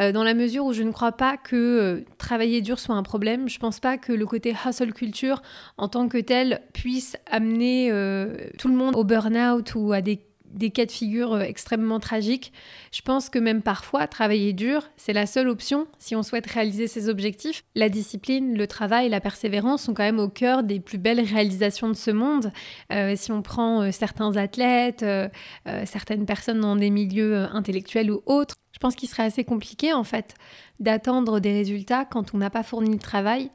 Euh, 0.00 0.12
dans 0.12 0.24
la 0.24 0.34
mesure 0.34 0.64
où 0.64 0.72
je 0.72 0.82
ne 0.82 0.90
crois 0.90 1.12
pas 1.12 1.36
que 1.36 1.56
euh, 1.56 2.04
travailler 2.18 2.60
dur 2.60 2.78
soit 2.78 2.96
un 2.96 3.02
problème, 3.02 3.48
je 3.48 3.58
pense 3.58 3.78
pas 3.78 3.96
que 3.96 4.12
le 4.12 4.26
côté 4.26 4.54
hustle 4.66 4.92
culture 4.92 5.40
en 5.78 5.88
tant 5.88 6.08
que 6.08 6.18
tel 6.18 6.62
puisse 6.72 7.16
amener 7.30 7.90
euh, 7.92 8.34
tout 8.58 8.68
le 8.68 8.74
monde 8.74 8.96
au 8.96 9.04
burn-out 9.04 9.74
ou 9.76 9.92
à 9.92 10.00
des 10.00 10.20
des 10.54 10.70
cas 10.70 10.86
de 10.86 10.90
figure 10.90 11.34
euh, 11.34 11.40
extrêmement 11.40 12.00
tragiques. 12.00 12.52
Je 12.92 13.02
pense 13.02 13.28
que 13.28 13.38
même 13.38 13.62
parfois, 13.62 14.06
travailler 14.06 14.52
dur, 14.52 14.88
c'est 14.96 15.12
la 15.12 15.26
seule 15.26 15.48
option 15.48 15.86
si 15.98 16.16
on 16.16 16.22
souhaite 16.22 16.46
réaliser 16.46 16.86
ses 16.86 17.08
objectifs. 17.08 17.64
La 17.74 17.88
discipline, 17.88 18.56
le 18.56 18.66
travail, 18.66 19.08
la 19.08 19.20
persévérance 19.20 19.82
sont 19.82 19.94
quand 19.94 20.04
même 20.04 20.20
au 20.20 20.28
cœur 20.28 20.62
des 20.62 20.80
plus 20.80 20.98
belles 20.98 21.20
réalisations 21.20 21.88
de 21.88 21.94
ce 21.94 22.10
monde. 22.10 22.52
Euh, 22.92 23.14
si 23.16 23.32
on 23.32 23.42
prend 23.42 23.82
euh, 23.82 23.90
certains 23.90 24.36
athlètes, 24.36 25.04
certaines 25.84 26.26
personnes 26.26 26.60
dans 26.60 26.76
des 26.76 26.90
milieux 26.90 27.36
intellectuels 27.52 28.10
ou 28.10 28.22
autres, 28.26 28.54
je 28.74 28.80
pense 28.80 28.96
qu'il 28.96 29.08
serait 29.08 29.22
assez 29.22 29.44
compliqué 29.44 29.92
en 29.92 30.02
fait 30.02 30.34
d'attendre 30.80 31.38
des 31.38 31.52
résultats 31.52 32.04
quand 32.04 32.34
on 32.34 32.38
n'a 32.38 32.50
pas 32.50 32.64
fourni 32.64 32.90
le 32.90 32.98
travail. 32.98 33.50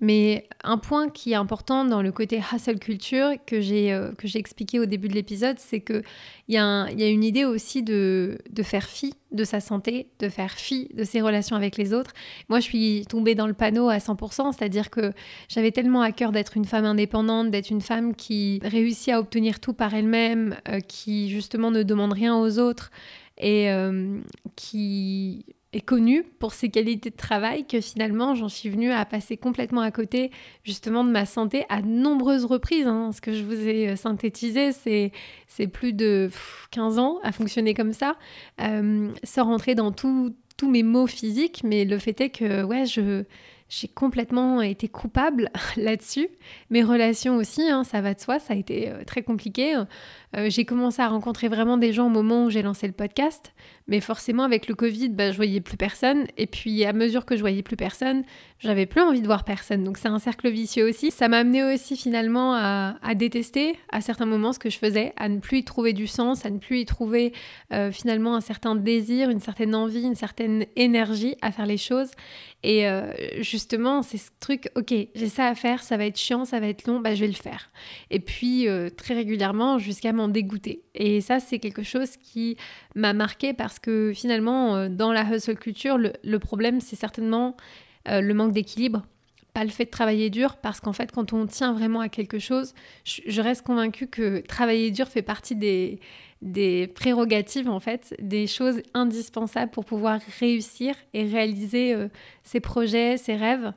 Mais 0.00 0.48
un 0.64 0.76
point 0.76 1.08
qui 1.08 1.30
est 1.30 1.36
important 1.36 1.84
dans 1.84 2.02
le 2.02 2.10
côté 2.10 2.42
hustle 2.52 2.80
culture 2.80 3.30
que 3.46 3.60
j'ai 3.60 3.92
euh, 3.92 4.10
que 4.18 4.26
j'ai 4.26 4.40
expliqué 4.40 4.80
au 4.80 4.84
début 4.84 5.06
de 5.06 5.14
l'épisode, 5.14 5.58
c'est 5.60 5.80
qu'il 5.80 6.02
y, 6.48 6.56
a 6.56 6.90
y 6.90 7.04
a 7.04 7.08
une 7.08 7.22
idée 7.22 7.44
aussi 7.44 7.84
de, 7.84 8.38
de 8.50 8.62
faire 8.64 8.88
fi 8.88 9.14
de 9.30 9.44
sa 9.44 9.60
santé, 9.60 10.08
de 10.18 10.28
faire 10.28 10.52
fi 10.52 10.88
de 10.94 11.04
ses 11.04 11.20
relations 11.20 11.54
avec 11.54 11.76
les 11.76 11.92
autres. 11.94 12.12
Moi, 12.48 12.58
je 12.58 12.64
suis 12.64 13.06
tombée 13.08 13.34
dans 13.34 13.46
le 13.46 13.54
panneau 13.54 13.88
à 13.88 13.98
100%, 13.98 14.52
c'est-à-dire 14.52 14.90
que 14.90 15.12
j'avais 15.48 15.70
tellement 15.70 16.02
à 16.02 16.12
cœur 16.12 16.32
d'être 16.32 16.56
une 16.56 16.64
femme 16.64 16.84
indépendante, 16.84 17.50
d'être 17.50 17.70
une 17.70 17.80
femme 17.80 18.14
qui 18.14 18.60
réussit 18.62 19.12
à 19.12 19.20
obtenir 19.20 19.60
tout 19.60 19.72
par 19.72 19.94
elle-même, 19.94 20.56
euh, 20.68 20.80
qui 20.80 21.30
justement 21.30 21.70
ne 21.70 21.82
demande 21.82 22.12
rien 22.12 22.36
aux 22.36 22.58
autres 22.58 22.90
et 23.38 23.70
euh, 23.70 24.20
qui 24.56 25.46
est 25.72 25.80
connue 25.80 26.22
pour 26.22 26.54
ses 26.54 26.68
qualités 26.68 27.10
de 27.10 27.16
travail 27.16 27.66
que 27.66 27.80
finalement 27.80 28.34
j'en 28.34 28.48
suis 28.48 28.68
venue 28.68 28.92
à 28.92 29.04
passer 29.04 29.36
complètement 29.36 29.80
à 29.80 29.90
côté 29.90 30.30
justement 30.62 31.02
de 31.02 31.10
ma 31.10 31.26
santé 31.26 31.64
à 31.68 31.82
nombreuses 31.82 32.44
reprises. 32.44 32.86
Hein. 32.86 33.10
Ce 33.12 33.20
que 33.20 33.32
je 33.32 33.42
vous 33.42 33.66
ai 33.66 33.90
euh, 33.90 33.96
synthétisé, 33.96 34.70
c'est 34.72 35.66
plus 35.66 35.92
de 35.92 36.30
15 36.70 36.98
ans 36.98 37.18
à 37.22 37.32
fonctionner 37.32 37.74
comme 37.74 37.92
ça, 37.92 38.16
euh, 38.60 39.10
sans 39.24 39.44
rentrer 39.44 39.74
dans 39.74 39.90
tous 39.90 40.32
mes 40.62 40.82
maux 40.82 41.06
physiques, 41.06 41.62
mais 41.64 41.84
le 41.84 41.98
fait 41.98 42.20
est 42.20 42.30
que 42.30 42.62
ouais, 42.62 42.86
je, 42.86 43.24
j'ai 43.68 43.88
complètement 43.88 44.62
été 44.62 44.88
coupable 44.88 45.50
là-dessus. 45.76 46.28
Mes 46.70 46.82
relations 46.82 47.36
aussi, 47.36 47.62
hein, 47.68 47.84
ça 47.84 48.00
va 48.00 48.14
de 48.14 48.20
soi, 48.20 48.38
ça 48.38 48.54
a 48.54 48.56
été 48.56 48.92
très 49.06 49.22
compliqué. 49.22 49.82
j'ai 50.48 50.64
commencé 50.64 51.00
à 51.02 51.08
rencontrer 51.08 51.48
vraiment 51.48 51.76
des 51.76 51.92
gens 51.92 52.06
au 52.06 52.10
moment 52.10 52.44
où 52.44 52.50
j'ai 52.50 52.62
lancé 52.62 52.86
le 52.86 52.92
podcast. 52.92 53.52
Mais 53.86 54.00
forcément, 54.00 54.44
avec 54.44 54.66
le 54.66 54.74
Covid, 54.74 55.10
bah, 55.10 55.30
je 55.30 55.36
voyais 55.36 55.60
plus 55.60 55.76
personne. 55.76 56.26
Et 56.38 56.46
puis, 56.46 56.84
à 56.86 56.94
mesure 56.94 57.26
que 57.26 57.36
je 57.36 57.40
voyais 57.40 57.62
plus 57.62 57.76
personne, 57.76 58.24
j'avais 58.58 58.86
plus 58.86 59.02
envie 59.02 59.20
de 59.20 59.26
voir 59.26 59.44
personne. 59.44 59.84
Donc, 59.84 59.98
c'est 59.98 60.08
un 60.08 60.18
cercle 60.18 60.48
vicieux 60.48 60.88
aussi. 60.88 61.10
Ça 61.10 61.28
m'a 61.28 61.38
amené 61.38 61.62
aussi 61.62 61.96
finalement 61.96 62.54
à, 62.54 63.14
détester 63.14 63.76
à 63.90 64.00
certains 64.00 64.24
moments 64.24 64.54
ce 64.54 64.58
que 64.58 64.70
je 64.70 64.78
faisais, 64.78 65.12
à 65.16 65.28
ne 65.28 65.38
plus 65.38 65.58
y 65.58 65.64
trouver 65.64 65.92
du 65.92 66.06
sens, 66.06 66.46
à 66.46 66.50
ne 66.50 66.58
plus 66.58 66.80
y 66.80 66.84
trouver 66.86 67.34
euh, 67.72 67.92
finalement 67.92 68.34
un 68.34 68.40
certain 68.40 68.74
désir, 68.74 69.28
une 69.28 69.40
certaine 69.40 69.74
envie, 69.74 70.02
une 70.02 70.14
certaine 70.14 70.64
énergie 70.76 71.36
à 71.42 71.52
faire 71.52 71.66
les 71.66 71.76
choses. 71.76 72.10
Et 72.62 72.88
euh, 72.88 73.12
justement, 73.54 74.02
c'est 74.02 74.18
ce 74.18 74.30
truc, 74.40 74.68
ok, 74.74 74.92
j'ai 75.14 75.28
ça 75.28 75.46
à 75.46 75.54
faire, 75.54 75.80
ça 75.84 75.96
va 75.96 76.06
être 76.06 76.18
chiant, 76.18 76.44
ça 76.44 76.58
va 76.58 76.66
être 76.66 76.88
long, 76.88 76.98
bah, 76.98 77.14
je 77.14 77.20
vais 77.20 77.28
le 77.28 77.34
faire. 77.34 77.70
Et 78.10 78.18
puis, 78.18 78.66
euh, 78.66 78.90
très 78.90 79.14
régulièrement, 79.14 79.78
jusqu'à 79.78 80.12
m'en 80.12 80.26
dégoûter. 80.26 80.82
Et 80.96 81.20
ça, 81.20 81.38
c'est 81.38 81.60
quelque 81.60 81.84
chose 81.84 82.16
qui 82.16 82.56
m'a 82.96 83.12
marqué 83.12 83.52
parce 83.52 83.78
que 83.78 84.12
finalement, 84.12 84.74
euh, 84.74 84.88
dans 84.88 85.12
la 85.12 85.22
hustle 85.22 85.54
culture, 85.54 85.98
le, 85.98 86.38
problème, 86.40 86.80
c'est 86.80 86.96
certainement 86.96 87.56
euh, 88.08 88.20
le 88.20 88.34
manque 88.34 88.52
d'équilibre, 88.52 89.06
pas 89.52 89.62
le 89.62 89.70
fait 89.70 89.84
de 89.84 89.90
travailler 89.90 90.30
dur, 90.30 90.56
parce 90.56 90.80
qu'en 90.80 90.92
fait, 90.92 91.12
quand 91.12 91.32
on 91.32 91.46
tient 91.46 91.74
vraiment 91.74 92.00
à 92.00 92.08
quelque 92.08 92.40
chose, 92.40 92.74
je, 93.04 93.40
reste 93.40 93.62
convaincue 93.64 94.08
que 94.08 94.40
travailler 94.40 94.90
dur 94.90 95.06
fait 95.06 95.22
partie 95.22 95.54
des, 95.54 96.00
des 96.44 96.86
prérogatives, 96.86 97.68
en 97.68 97.80
fait, 97.80 98.14
des 98.20 98.46
choses 98.46 98.82
indispensables 98.92 99.72
pour 99.72 99.84
pouvoir 99.84 100.20
réussir 100.38 100.94
et 101.12 101.24
réaliser 101.24 101.94
euh, 101.94 102.08
ses 102.44 102.60
projets, 102.60 103.16
ses 103.16 103.34
rêves. 103.34 103.72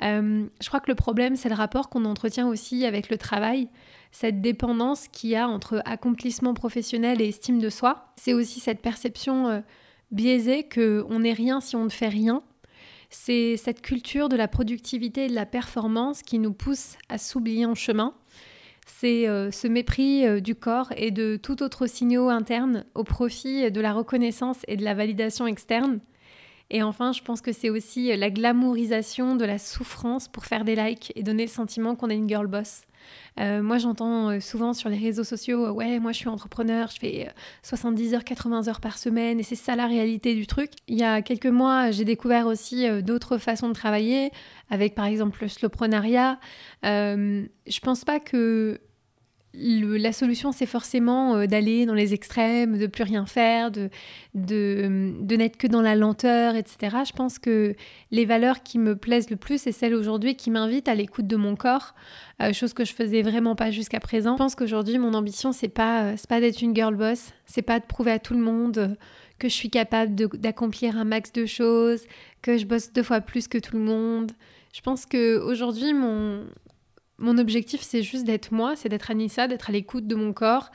je 0.00 0.68
crois 0.68 0.80
que 0.80 0.90
le 0.90 0.94
problème, 0.94 1.34
c'est 1.34 1.48
le 1.48 1.54
rapport 1.54 1.88
qu'on 1.88 2.04
entretient 2.04 2.46
aussi 2.46 2.86
avec 2.86 3.10
le 3.10 3.16
travail 3.16 3.68
cette 4.12 4.40
dépendance 4.40 5.08
qu'il 5.08 5.30
y 5.30 5.36
a 5.36 5.48
entre 5.48 5.82
accomplissement 5.84 6.54
professionnel 6.54 7.20
et 7.20 7.28
estime 7.28 7.58
de 7.58 7.70
soi. 7.70 8.12
C'est 8.16 8.32
aussi 8.32 8.60
cette 8.60 8.80
perception 8.80 9.48
euh, 9.48 9.60
biaisée 10.10 10.68
qu'on 10.68 11.20
n'est 11.20 11.32
rien 11.32 11.60
si 11.60 11.76
on 11.76 11.84
ne 11.84 11.90
fait 11.90 12.08
rien. 12.08 12.42
C'est 13.08 13.56
cette 13.56 13.82
culture 13.82 14.28
de 14.28 14.36
la 14.36 14.48
productivité 14.48 15.24
et 15.24 15.28
de 15.28 15.34
la 15.34 15.46
performance 15.46 16.22
qui 16.22 16.38
nous 16.38 16.52
pousse 16.52 16.96
à 17.08 17.18
s'oublier 17.18 17.66
en 17.66 17.74
chemin. 17.74 18.14
C'est 18.98 19.28
euh, 19.28 19.50
ce 19.50 19.66
mépris 19.66 20.26
euh, 20.26 20.40
du 20.40 20.54
corps 20.54 20.92
et 20.96 21.10
de 21.10 21.36
tout 21.36 21.62
autre 21.62 21.86
signaux 21.86 22.28
interne 22.28 22.84
au 22.94 23.04
profit 23.04 23.70
de 23.70 23.80
la 23.80 23.92
reconnaissance 23.92 24.58
et 24.68 24.76
de 24.76 24.84
la 24.84 24.94
validation 24.94 25.46
externe. 25.46 26.00
Et 26.70 26.82
enfin, 26.82 27.12
je 27.12 27.22
pense 27.22 27.40
que 27.40 27.52
c'est 27.52 27.70
aussi 27.70 28.16
la 28.16 28.30
glamourisation 28.30 29.36
de 29.36 29.44
la 29.44 29.58
souffrance 29.58 30.28
pour 30.28 30.46
faire 30.46 30.64
des 30.64 30.76
likes 30.76 31.12
et 31.16 31.22
donner 31.22 31.44
le 31.44 31.50
sentiment 31.50 31.96
qu'on 31.96 32.10
est 32.10 32.16
une 32.16 32.28
girl 32.28 32.46
boss. 32.46 32.82
Euh, 33.38 33.62
moi, 33.62 33.78
j'entends 33.78 34.30
euh, 34.30 34.40
souvent 34.40 34.72
sur 34.72 34.88
les 34.88 34.98
réseaux 34.98 35.24
sociaux, 35.24 35.66
euh, 35.66 35.70
ouais, 35.70 35.98
moi 35.98 36.12
je 36.12 36.18
suis 36.18 36.28
entrepreneur, 36.28 36.90
je 36.92 36.98
fais 36.98 37.28
70 37.62 38.14
heures, 38.14 38.24
80 38.24 38.68
heures 38.68 38.80
par 38.80 38.98
semaine, 38.98 39.40
et 39.40 39.42
c'est 39.42 39.54
ça 39.54 39.76
la 39.76 39.86
réalité 39.86 40.34
du 40.34 40.46
truc. 40.46 40.72
Il 40.88 40.98
y 40.98 41.02
a 41.02 41.22
quelques 41.22 41.46
mois, 41.46 41.90
j'ai 41.90 42.04
découvert 42.04 42.46
aussi 42.46 42.86
d'autres 43.02 43.38
façons 43.38 43.68
de 43.68 43.74
travailler, 43.74 44.30
avec 44.68 44.94
par 44.94 45.06
exemple 45.06 45.38
le 45.42 45.48
slowprenariat. 45.48 46.38
je 46.82 47.80
pense 47.82 48.04
pas 48.04 48.20
que 48.20 48.80
la 49.52 50.12
solution, 50.12 50.52
c'est 50.52 50.66
forcément 50.66 51.36
euh, 51.36 51.46
d'aller 51.46 51.86
dans 51.86 51.94
les 51.94 52.14
extrêmes, 52.14 52.78
de 52.78 52.86
plus 52.86 53.02
rien 53.02 53.26
faire, 53.26 53.70
de, 53.70 53.90
de, 54.34 55.36
n'être 55.36 55.56
que 55.56 55.66
dans 55.66 55.82
la 55.82 55.96
lenteur, 55.96 56.54
etc. 56.54 56.98
Je 57.06 57.12
pense 57.12 57.38
que 57.38 57.74
les 58.10 58.24
valeurs 58.24 58.62
qui 58.62 58.78
me 58.78 58.96
plaisent 58.96 59.30
le 59.30 59.36
plus, 59.36 59.62
c'est 59.62 59.72
celles 59.72 59.94
aujourd'hui 59.94 60.36
qui 60.36 60.50
m'invitent 60.50 60.88
à 60.88 60.94
l'écoute 60.94 61.26
de 61.26 61.36
mon 61.36 61.56
corps, 61.56 61.94
euh, 62.40 62.52
chose 62.52 62.72
que 62.72 62.84
je 62.84 62.92
faisais 62.92 63.22
vraiment 63.22 63.56
pas 63.56 63.70
jusqu'à 63.70 64.00
présent. 64.00 64.34
Je 64.34 64.38
pense 64.38 64.54
qu'aujourd'hui, 64.54 64.98
mon 64.98 65.14
ambition, 65.14 65.52
c'est 65.52 65.68
pas, 65.68 66.04
euh, 66.04 66.16
pas 66.28 66.40
d'être 66.40 66.62
une 66.62 66.74
girl 66.74 66.94
boss, 66.94 67.32
c'est 67.46 67.62
pas 67.62 67.80
de 67.80 67.84
prouver 67.84 68.12
à 68.12 68.18
tout 68.18 68.34
le 68.34 68.40
monde 68.40 68.96
que 69.38 69.48
je 69.48 69.54
suis 69.54 69.70
capable 69.70 70.14
d'accomplir 70.14 70.98
un 70.98 71.04
max 71.04 71.32
de 71.32 71.46
choses, 71.46 72.02
que 72.42 72.58
je 72.58 72.66
bosse 72.66 72.92
deux 72.92 73.02
fois 73.02 73.20
plus 73.22 73.48
que 73.48 73.58
tout 73.58 73.74
le 73.76 73.82
monde. 73.82 74.32
Je 74.74 74.82
pense 74.82 75.06
qu'aujourd'hui, 75.06 75.94
mon, 75.94 76.44
mon 77.20 77.36
objectif, 77.36 77.82
c'est 77.82 78.02
juste 78.02 78.24
d'être 78.24 78.50
moi, 78.50 78.74
c'est 78.76 78.88
d'être 78.88 79.10
Anissa, 79.10 79.46
d'être 79.46 79.68
à 79.68 79.72
l'écoute 79.72 80.06
de 80.06 80.14
mon 80.14 80.32
corps, 80.32 80.70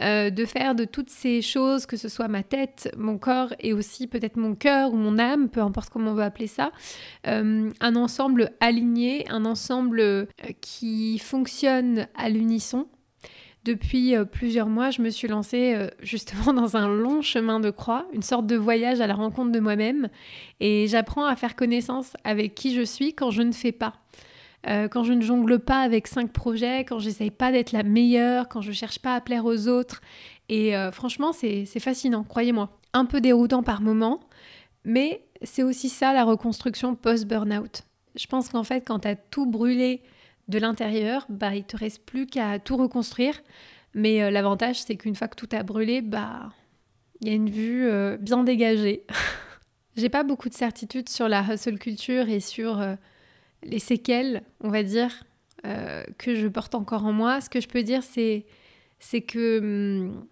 euh, 0.00 0.30
de 0.30 0.44
faire 0.44 0.74
de 0.74 0.84
toutes 0.84 1.10
ces 1.10 1.42
choses, 1.42 1.86
que 1.86 1.96
ce 1.96 2.08
soit 2.08 2.28
ma 2.28 2.44
tête, 2.44 2.94
mon 2.96 3.18
corps 3.18 3.52
et 3.58 3.72
aussi 3.72 4.06
peut-être 4.06 4.36
mon 4.36 4.54
cœur 4.54 4.92
ou 4.92 4.96
mon 4.96 5.18
âme, 5.18 5.48
peu 5.48 5.60
importe 5.60 5.90
comment 5.90 6.12
on 6.12 6.14
veut 6.14 6.22
appeler 6.22 6.46
ça, 6.46 6.70
euh, 7.26 7.70
un 7.80 7.96
ensemble 7.96 8.52
aligné, 8.60 9.28
un 9.28 9.44
ensemble 9.44 10.00
euh, 10.00 10.26
qui 10.60 11.18
fonctionne 11.18 12.06
à 12.14 12.28
l'unisson 12.28 12.86
Depuis 13.64 14.14
plusieurs 14.30 14.68
mois, 14.68 14.90
je 14.90 15.02
me 15.02 15.10
suis 15.10 15.26
lancée 15.26 15.76
justement 16.00 16.52
dans 16.54 16.76
un 16.76 16.88
long 16.88 17.22
chemin 17.22 17.58
de 17.58 17.70
croix, 17.70 18.06
une 18.12 18.22
sorte 18.22 18.46
de 18.46 18.56
voyage 18.56 19.00
à 19.00 19.08
la 19.08 19.14
rencontre 19.14 19.50
de 19.50 19.58
moi-même, 19.58 20.08
et 20.60 20.86
j'apprends 20.86 21.26
à 21.26 21.34
faire 21.34 21.56
connaissance 21.56 22.16
avec 22.22 22.54
qui 22.54 22.72
je 22.72 22.82
suis 22.82 23.14
quand 23.14 23.32
je 23.32 23.42
ne 23.42 23.52
fais 23.52 23.72
pas. 23.72 23.94
Euh, 24.66 24.88
quand 24.88 25.04
je 25.04 25.12
ne 25.12 25.22
jongle 25.22 25.58
pas 25.58 25.80
avec 25.80 26.08
cinq 26.08 26.32
projets, 26.32 26.80
quand 26.80 26.98
j'essaye 26.98 27.30
pas 27.30 27.52
d'être 27.52 27.72
la 27.72 27.84
meilleure, 27.84 28.48
quand 28.48 28.60
je 28.60 28.72
cherche 28.72 28.98
pas 28.98 29.14
à 29.14 29.20
plaire 29.20 29.44
aux 29.44 29.68
autres. 29.68 30.00
Et 30.48 30.72
franchement, 30.92 31.34
c'est 31.34 31.66
fascinant, 31.78 32.24
croyez-moi. 32.24 32.70
Un 32.94 33.04
peu 33.04 33.20
déroutant 33.20 33.62
par 33.62 33.82
moments, 33.82 34.20
mais 34.84 35.22
c'est 35.42 35.62
aussi 35.62 35.90
ça 35.90 36.14
la 36.14 36.24
reconstruction 36.24 36.94
post-burnout. 36.94 37.82
Je 38.16 38.26
pense 38.26 38.48
qu'en 38.48 38.64
fait, 38.64 38.80
quand 38.80 39.00
tu 39.00 39.08
as 39.08 39.16
tout 39.16 39.44
brûlé 39.44 40.02
de 40.48 40.58
l'intérieur, 40.58 41.26
bah, 41.28 41.54
il 41.54 41.64
te 41.64 41.76
reste 41.76 42.04
plus 42.04 42.26
qu'à 42.26 42.58
tout 42.58 42.76
reconstruire. 42.76 43.40
Mais 43.94 44.22
euh, 44.22 44.30
l'avantage, 44.30 44.82
c'est 44.82 44.96
qu'une 44.96 45.14
fois 45.14 45.28
que 45.28 45.36
tout 45.36 45.48
a 45.52 45.62
brûlé, 45.62 46.02
bah, 46.02 46.50
il 47.20 47.28
y 47.28 47.30
a 47.30 47.34
une 47.34 47.50
vue 47.50 47.86
euh, 47.86 48.16
bien 48.16 48.44
dégagée. 48.44 49.04
J'ai 49.96 50.08
pas 50.08 50.22
beaucoup 50.22 50.48
de 50.48 50.54
certitude 50.54 51.08
sur 51.08 51.28
la 51.28 51.42
hustle 51.42 51.78
culture 51.78 52.28
et 52.28 52.40
sur 52.40 52.80
euh, 52.80 52.94
les 53.62 53.78
séquelles, 53.78 54.42
on 54.60 54.68
va 54.70 54.82
dire, 54.82 55.24
que 56.18 56.34
je 56.34 56.46
porte 56.46 56.74
encore 56.74 57.04
en 57.04 57.12
moi. 57.12 57.40
Ce 57.40 57.50
que 57.50 57.60
je 57.60 57.68
peux 57.68 57.82
dire, 57.82 58.02
c'est, 58.02 58.46
c'est 59.00 59.22
que 59.22 59.58
hum, 59.58 60.26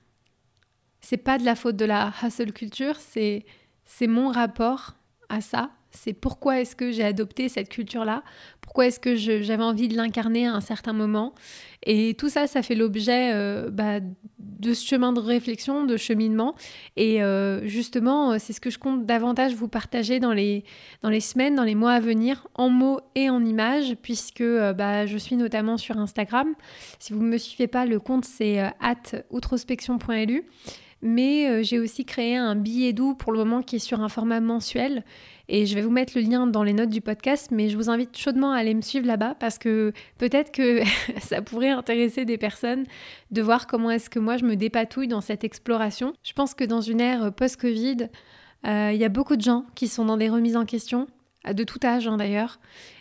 c'est 1.00 1.16
pas 1.16 1.38
de 1.38 1.44
la 1.44 1.54
faute 1.54 1.76
de 1.76 1.84
la 1.84 2.12
hustle 2.22 2.52
culture, 2.52 2.96
c'est, 2.96 3.44
c'est 3.84 4.08
mon 4.08 4.28
rapport 4.28 4.96
à 5.28 5.40
ça 5.40 5.70
c'est 5.96 6.12
pourquoi 6.12 6.60
est-ce 6.60 6.76
que 6.76 6.92
j'ai 6.92 7.04
adopté 7.04 7.48
cette 7.48 7.68
culture-là, 7.68 8.22
pourquoi 8.60 8.86
est-ce 8.86 9.00
que 9.00 9.14
j'avais 9.16 9.62
envie 9.62 9.88
de 9.88 9.96
l'incarner 9.96 10.46
à 10.46 10.52
un 10.52 10.60
certain 10.60 10.92
moment? 10.92 11.34
Et 11.84 12.14
tout 12.14 12.28
ça, 12.28 12.46
ça 12.46 12.62
fait 12.62 12.74
l'objet 12.74 13.32
euh, 13.32 13.70
bah, 13.70 14.00
de 14.38 14.74
ce 14.74 14.86
chemin 14.86 15.12
de 15.12 15.20
réflexion, 15.20 15.84
de 15.84 15.96
cheminement. 15.96 16.54
Et 16.96 17.22
euh, 17.22 17.66
justement, 17.66 18.38
c'est 18.38 18.52
ce 18.52 18.60
que 18.60 18.70
je 18.70 18.78
compte 18.78 19.06
davantage 19.06 19.54
vous 19.54 19.68
partager 19.68 20.20
dans 20.20 20.32
les, 20.32 20.64
dans 21.02 21.08
les 21.08 21.20
semaines, 21.20 21.54
dans 21.54 21.64
les 21.64 21.74
mois 21.74 21.92
à 21.92 22.00
venir, 22.00 22.48
en 22.54 22.68
mots 22.68 23.00
et 23.14 23.30
en 23.30 23.44
images, 23.44 23.94
puisque 24.02 24.40
euh, 24.40 24.72
bah, 24.72 25.06
je 25.06 25.16
suis 25.16 25.36
notamment 25.36 25.76
sur 25.76 25.96
Instagram. 25.96 26.48
Si 26.98 27.12
vous 27.12 27.22
ne 27.22 27.28
me 27.28 27.38
suivez 27.38 27.68
pas, 27.68 27.86
le 27.86 28.00
compte 28.00 28.24
c'est 28.24 28.58
at 28.58 29.22
outrospection.lu 29.30 30.44
mais 31.02 31.62
j'ai 31.62 31.78
aussi 31.78 32.06
créé 32.06 32.36
un 32.36 32.56
billet 32.56 32.94
doux 32.94 33.14
pour 33.14 33.30
le 33.30 33.38
moment 33.38 33.62
qui 33.62 33.76
est 33.76 33.80
sur 33.80 34.00
un 34.00 34.08
format 34.08 34.40
mensuel 34.40 35.04
et 35.48 35.66
je 35.66 35.74
vais 35.74 35.82
vous 35.82 35.90
mettre 35.90 36.12
le 36.16 36.22
lien 36.22 36.46
dans 36.46 36.62
les 36.62 36.72
notes 36.72 36.90
du 36.90 37.00
podcast, 37.00 37.50
mais 37.50 37.68
je 37.68 37.76
vous 37.76 37.88
invite 37.88 38.16
chaudement 38.16 38.52
à 38.52 38.58
aller 38.58 38.74
me 38.74 38.80
suivre 38.80 39.06
là-bas 39.06 39.36
parce 39.38 39.58
que 39.58 39.92
peut-être 40.18 40.50
que 40.50 40.82
ça 41.20 41.42
pourrait 41.42 41.70
intéresser 41.70 42.24
des 42.24 42.38
personnes 42.38 42.84
de 43.30 43.42
voir 43.42 43.66
comment 43.66 43.90
est-ce 43.90 44.10
que 44.10 44.18
moi 44.18 44.36
je 44.36 44.44
me 44.44 44.56
dépatouille 44.56 45.08
dans 45.08 45.20
cette 45.20 45.44
exploration. 45.44 46.12
Je 46.22 46.32
pense 46.32 46.54
que 46.54 46.64
dans 46.64 46.80
une 46.80 47.00
ère 47.00 47.32
post-Covid, 47.32 48.08
euh, 48.66 48.90
il 48.92 48.98
y 48.98 49.04
a 49.04 49.08
beaucoup 49.08 49.36
de 49.36 49.42
gens 49.42 49.64
qui 49.74 49.88
sont 49.88 50.04
dans 50.04 50.16
des 50.16 50.28
remises 50.28 50.56
en 50.56 50.64
question, 50.64 51.06
de 51.48 51.64
tout 51.64 51.78
âge 51.84 52.08
hein, 52.08 52.16
d'ailleurs, 52.16 52.58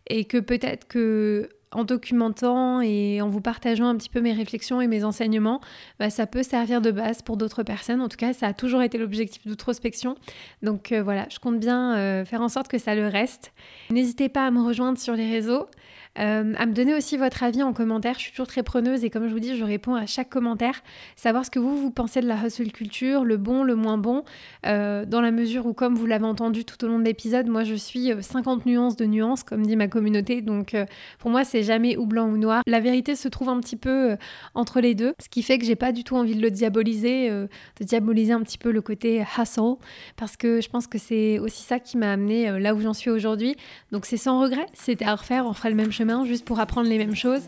et 0.08 0.26
que 0.26 0.38
peut-être 0.38 0.88
que 0.88 1.50
en 1.76 1.84
documentant 1.84 2.82
et 2.82 3.22
en 3.22 3.30
vous 3.30 3.42
partageant 3.42 3.88
un 3.88 3.96
petit 3.96 4.10
peu 4.10 4.22
mes 4.22 4.34
réflexions 4.34 4.82
et 4.82 4.88
mes 4.88 5.04
enseignements, 5.04 5.60
bah, 6.00 6.10
ça 6.10 6.26
peut 6.26 6.44
servir 6.44 6.82
de 6.82 6.92
base 6.92 7.22
pour 7.22 7.38
d'autres 7.38 7.64
personnes. 7.64 8.02
En 8.02 8.08
tout 8.08 8.18
cas, 8.18 8.34
ça 8.34 8.48
a 8.48 8.54
toujours 8.54 8.82
été 8.82 8.98
l'objectif 8.98 9.46
d'outrospection. 9.46 10.16
Donc 10.64 10.92
euh, 10.92 11.04
voilà, 11.04 11.28
je 11.30 11.40
compte 11.40 11.60
bien 11.60 11.98
euh, 11.98 12.26
faire 12.26 12.42
en 12.42 12.50
sorte 12.50 12.70
que 12.70 12.78
ça 12.78 12.96
le 12.96 13.08
reste. 13.08 13.52
N'hésitez 13.90 14.30
pas 14.30 14.48
à 14.48 14.52
me 14.52 14.62
rejoindre 14.62 14.98
sur 14.98 15.16
les 15.16 15.30
réseaux. 15.30 15.68
Euh, 16.17 16.54
à 16.58 16.65
me 16.65 16.73
donner 16.73 16.95
aussi 16.95 17.17
votre 17.17 17.43
avis 17.43 17.62
en 17.62 17.73
commentaire. 17.73 18.15
Je 18.15 18.21
suis 18.21 18.32
toujours 18.32 18.47
très 18.47 18.63
preneuse 18.63 19.04
et 19.04 19.10
comme 19.10 19.28
je 19.28 19.34
vous 19.34 19.39
dis, 19.39 19.58
je 19.58 19.63
réponds 19.63 19.95
à 19.95 20.06
chaque 20.06 20.30
commentaire. 20.30 20.82
Savoir 21.15 21.45
ce 21.45 21.51
que 21.51 21.60
vous, 21.60 21.78
vous 21.78 21.91
pensez 21.91 22.21
de 22.21 22.28
la 22.28 22.38
hustle 22.45 22.71
culture, 22.71 23.25
le 23.25 23.38
bon, 23.38 23.63
le 23.63 23.75
moins 23.75 23.97
bon, 23.97 24.23
euh, 24.65 25.06
dans 25.06 25.21
la 25.21 25.32
mesure 25.32 25.65
où, 25.65 25.73
comme 25.73 25.95
vous 25.95 26.06
l'avez 26.06 26.25
entendu 26.25 26.63
tout 26.63 26.84
au 26.86 26.88
long 26.88 26.99
de 26.99 27.04
l'épisode, 27.04 27.47
moi 27.47 27.63
je 27.63 27.75
suis 27.75 28.12
50 28.19 28.60
euh, 28.60 28.69
nuances 28.69 28.95
de 28.95 29.06
nuances, 29.06 29.43
comme 29.43 29.65
dit 29.65 29.75
ma 29.75 29.88
communauté. 29.88 30.41
Donc 30.41 30.75
pour 31.19 31.32
moi, 31.32 31.43
c'est 31.43 31.63
jamais 31.63 31.97
ou 31.97 32.06
blanc 32.06 32.30
ou 32.30 32.38
noir. 32.38 32.63
La 32.65 32.80
vérité 32.80 33.15
se 33.15 33.28
trouve 33.28 33.49
un 33.49 33.60
petit 33.60 33.75
peu 33.75 34.15
entre 34.54 34.80
les 34.80 34.95
deux, 34.95 35.13
ce 35.21 35.30
qui 35.30 35.43
fait 35.43 35.58
que 35.58 35.65
j'ai 35.65 35.75
pas 35.75 35.91
du 35.91 36.04
tout 36.04 36.15
envie 36.15 36.36
de 36.36 36.41
le 36.41 36.51
diaboliser, 36.51 37.30
de 37.30 37.84
diaboliser 37.84 38.34
un 38.34 38.41
petit 38.41 38.58
peu 38.58 38.71
le 38.71 38.82
côté 38.82 39.23
hustle, 39.38 39.75
parce 40.15 40.38
que 40.38 40.62
je 40.62 40.69
pense 40.69 40.88
que 40.88 40.97
c'est 40.97 41.39
aussi 41.39 41.63
ça 41.63 41.80
qui 41.80 41.97
m'a 41.97 42.12
amené 42.12 42.60
là 42.60 42.73
où 42.73 42.82
j'en 42.82 42.93
suis 42.93 43.10
aujourd'hui. 43.10 43.56
Donc 43.91 44.06
c'est 44.06 44.17
sans 44.17 44.39
regret, 44.41 44.65
c'était 44.73 45.06
à 45.06 45.15
refaire, 45.15 45.45
on 45.45 45.54
ferait 45.54 45.69
le 45.69 45.75
même 45.75 45.91
juste 46.26 46.46
pour 46.46 46.60
apprendre 46.60 46.89
les 46.89 46.98
mêmes 46.98 47.15
choses. 47.15 47.44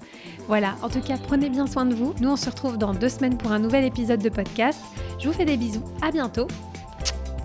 Voilà, 0.47 0.75
en 0.81 0.89
tout 0.89 1.01
cas, 1.01 1.17
prenez 1.17 1.49
bien 1.49 1.67
soin 1.67 1.85
de 1.85 1.93
vous. 1.93 2.13
Nous, 2.21 2.29
on 2.29 2.35
se 2.35 2.49
retrouve 2.49 2.77
dans 2.77 2.93
deux 2.93 3.09
semaines 3.09 3.37
pour 3.37 3.51
un 3.51 3.59
nouvel 3.59 3.83
épisode 3.83 4.21
de 4.21 4.29
podcast. 4.29 4.79
Je 5.19 5.27
vous 5.27 5.33
fais 5.33 5.45
des 5.45 5.57
bisous, 5.57 5.83
à 6.01 6.11
bientôt. 6.11 6.47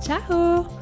Ciao 0.03 0.82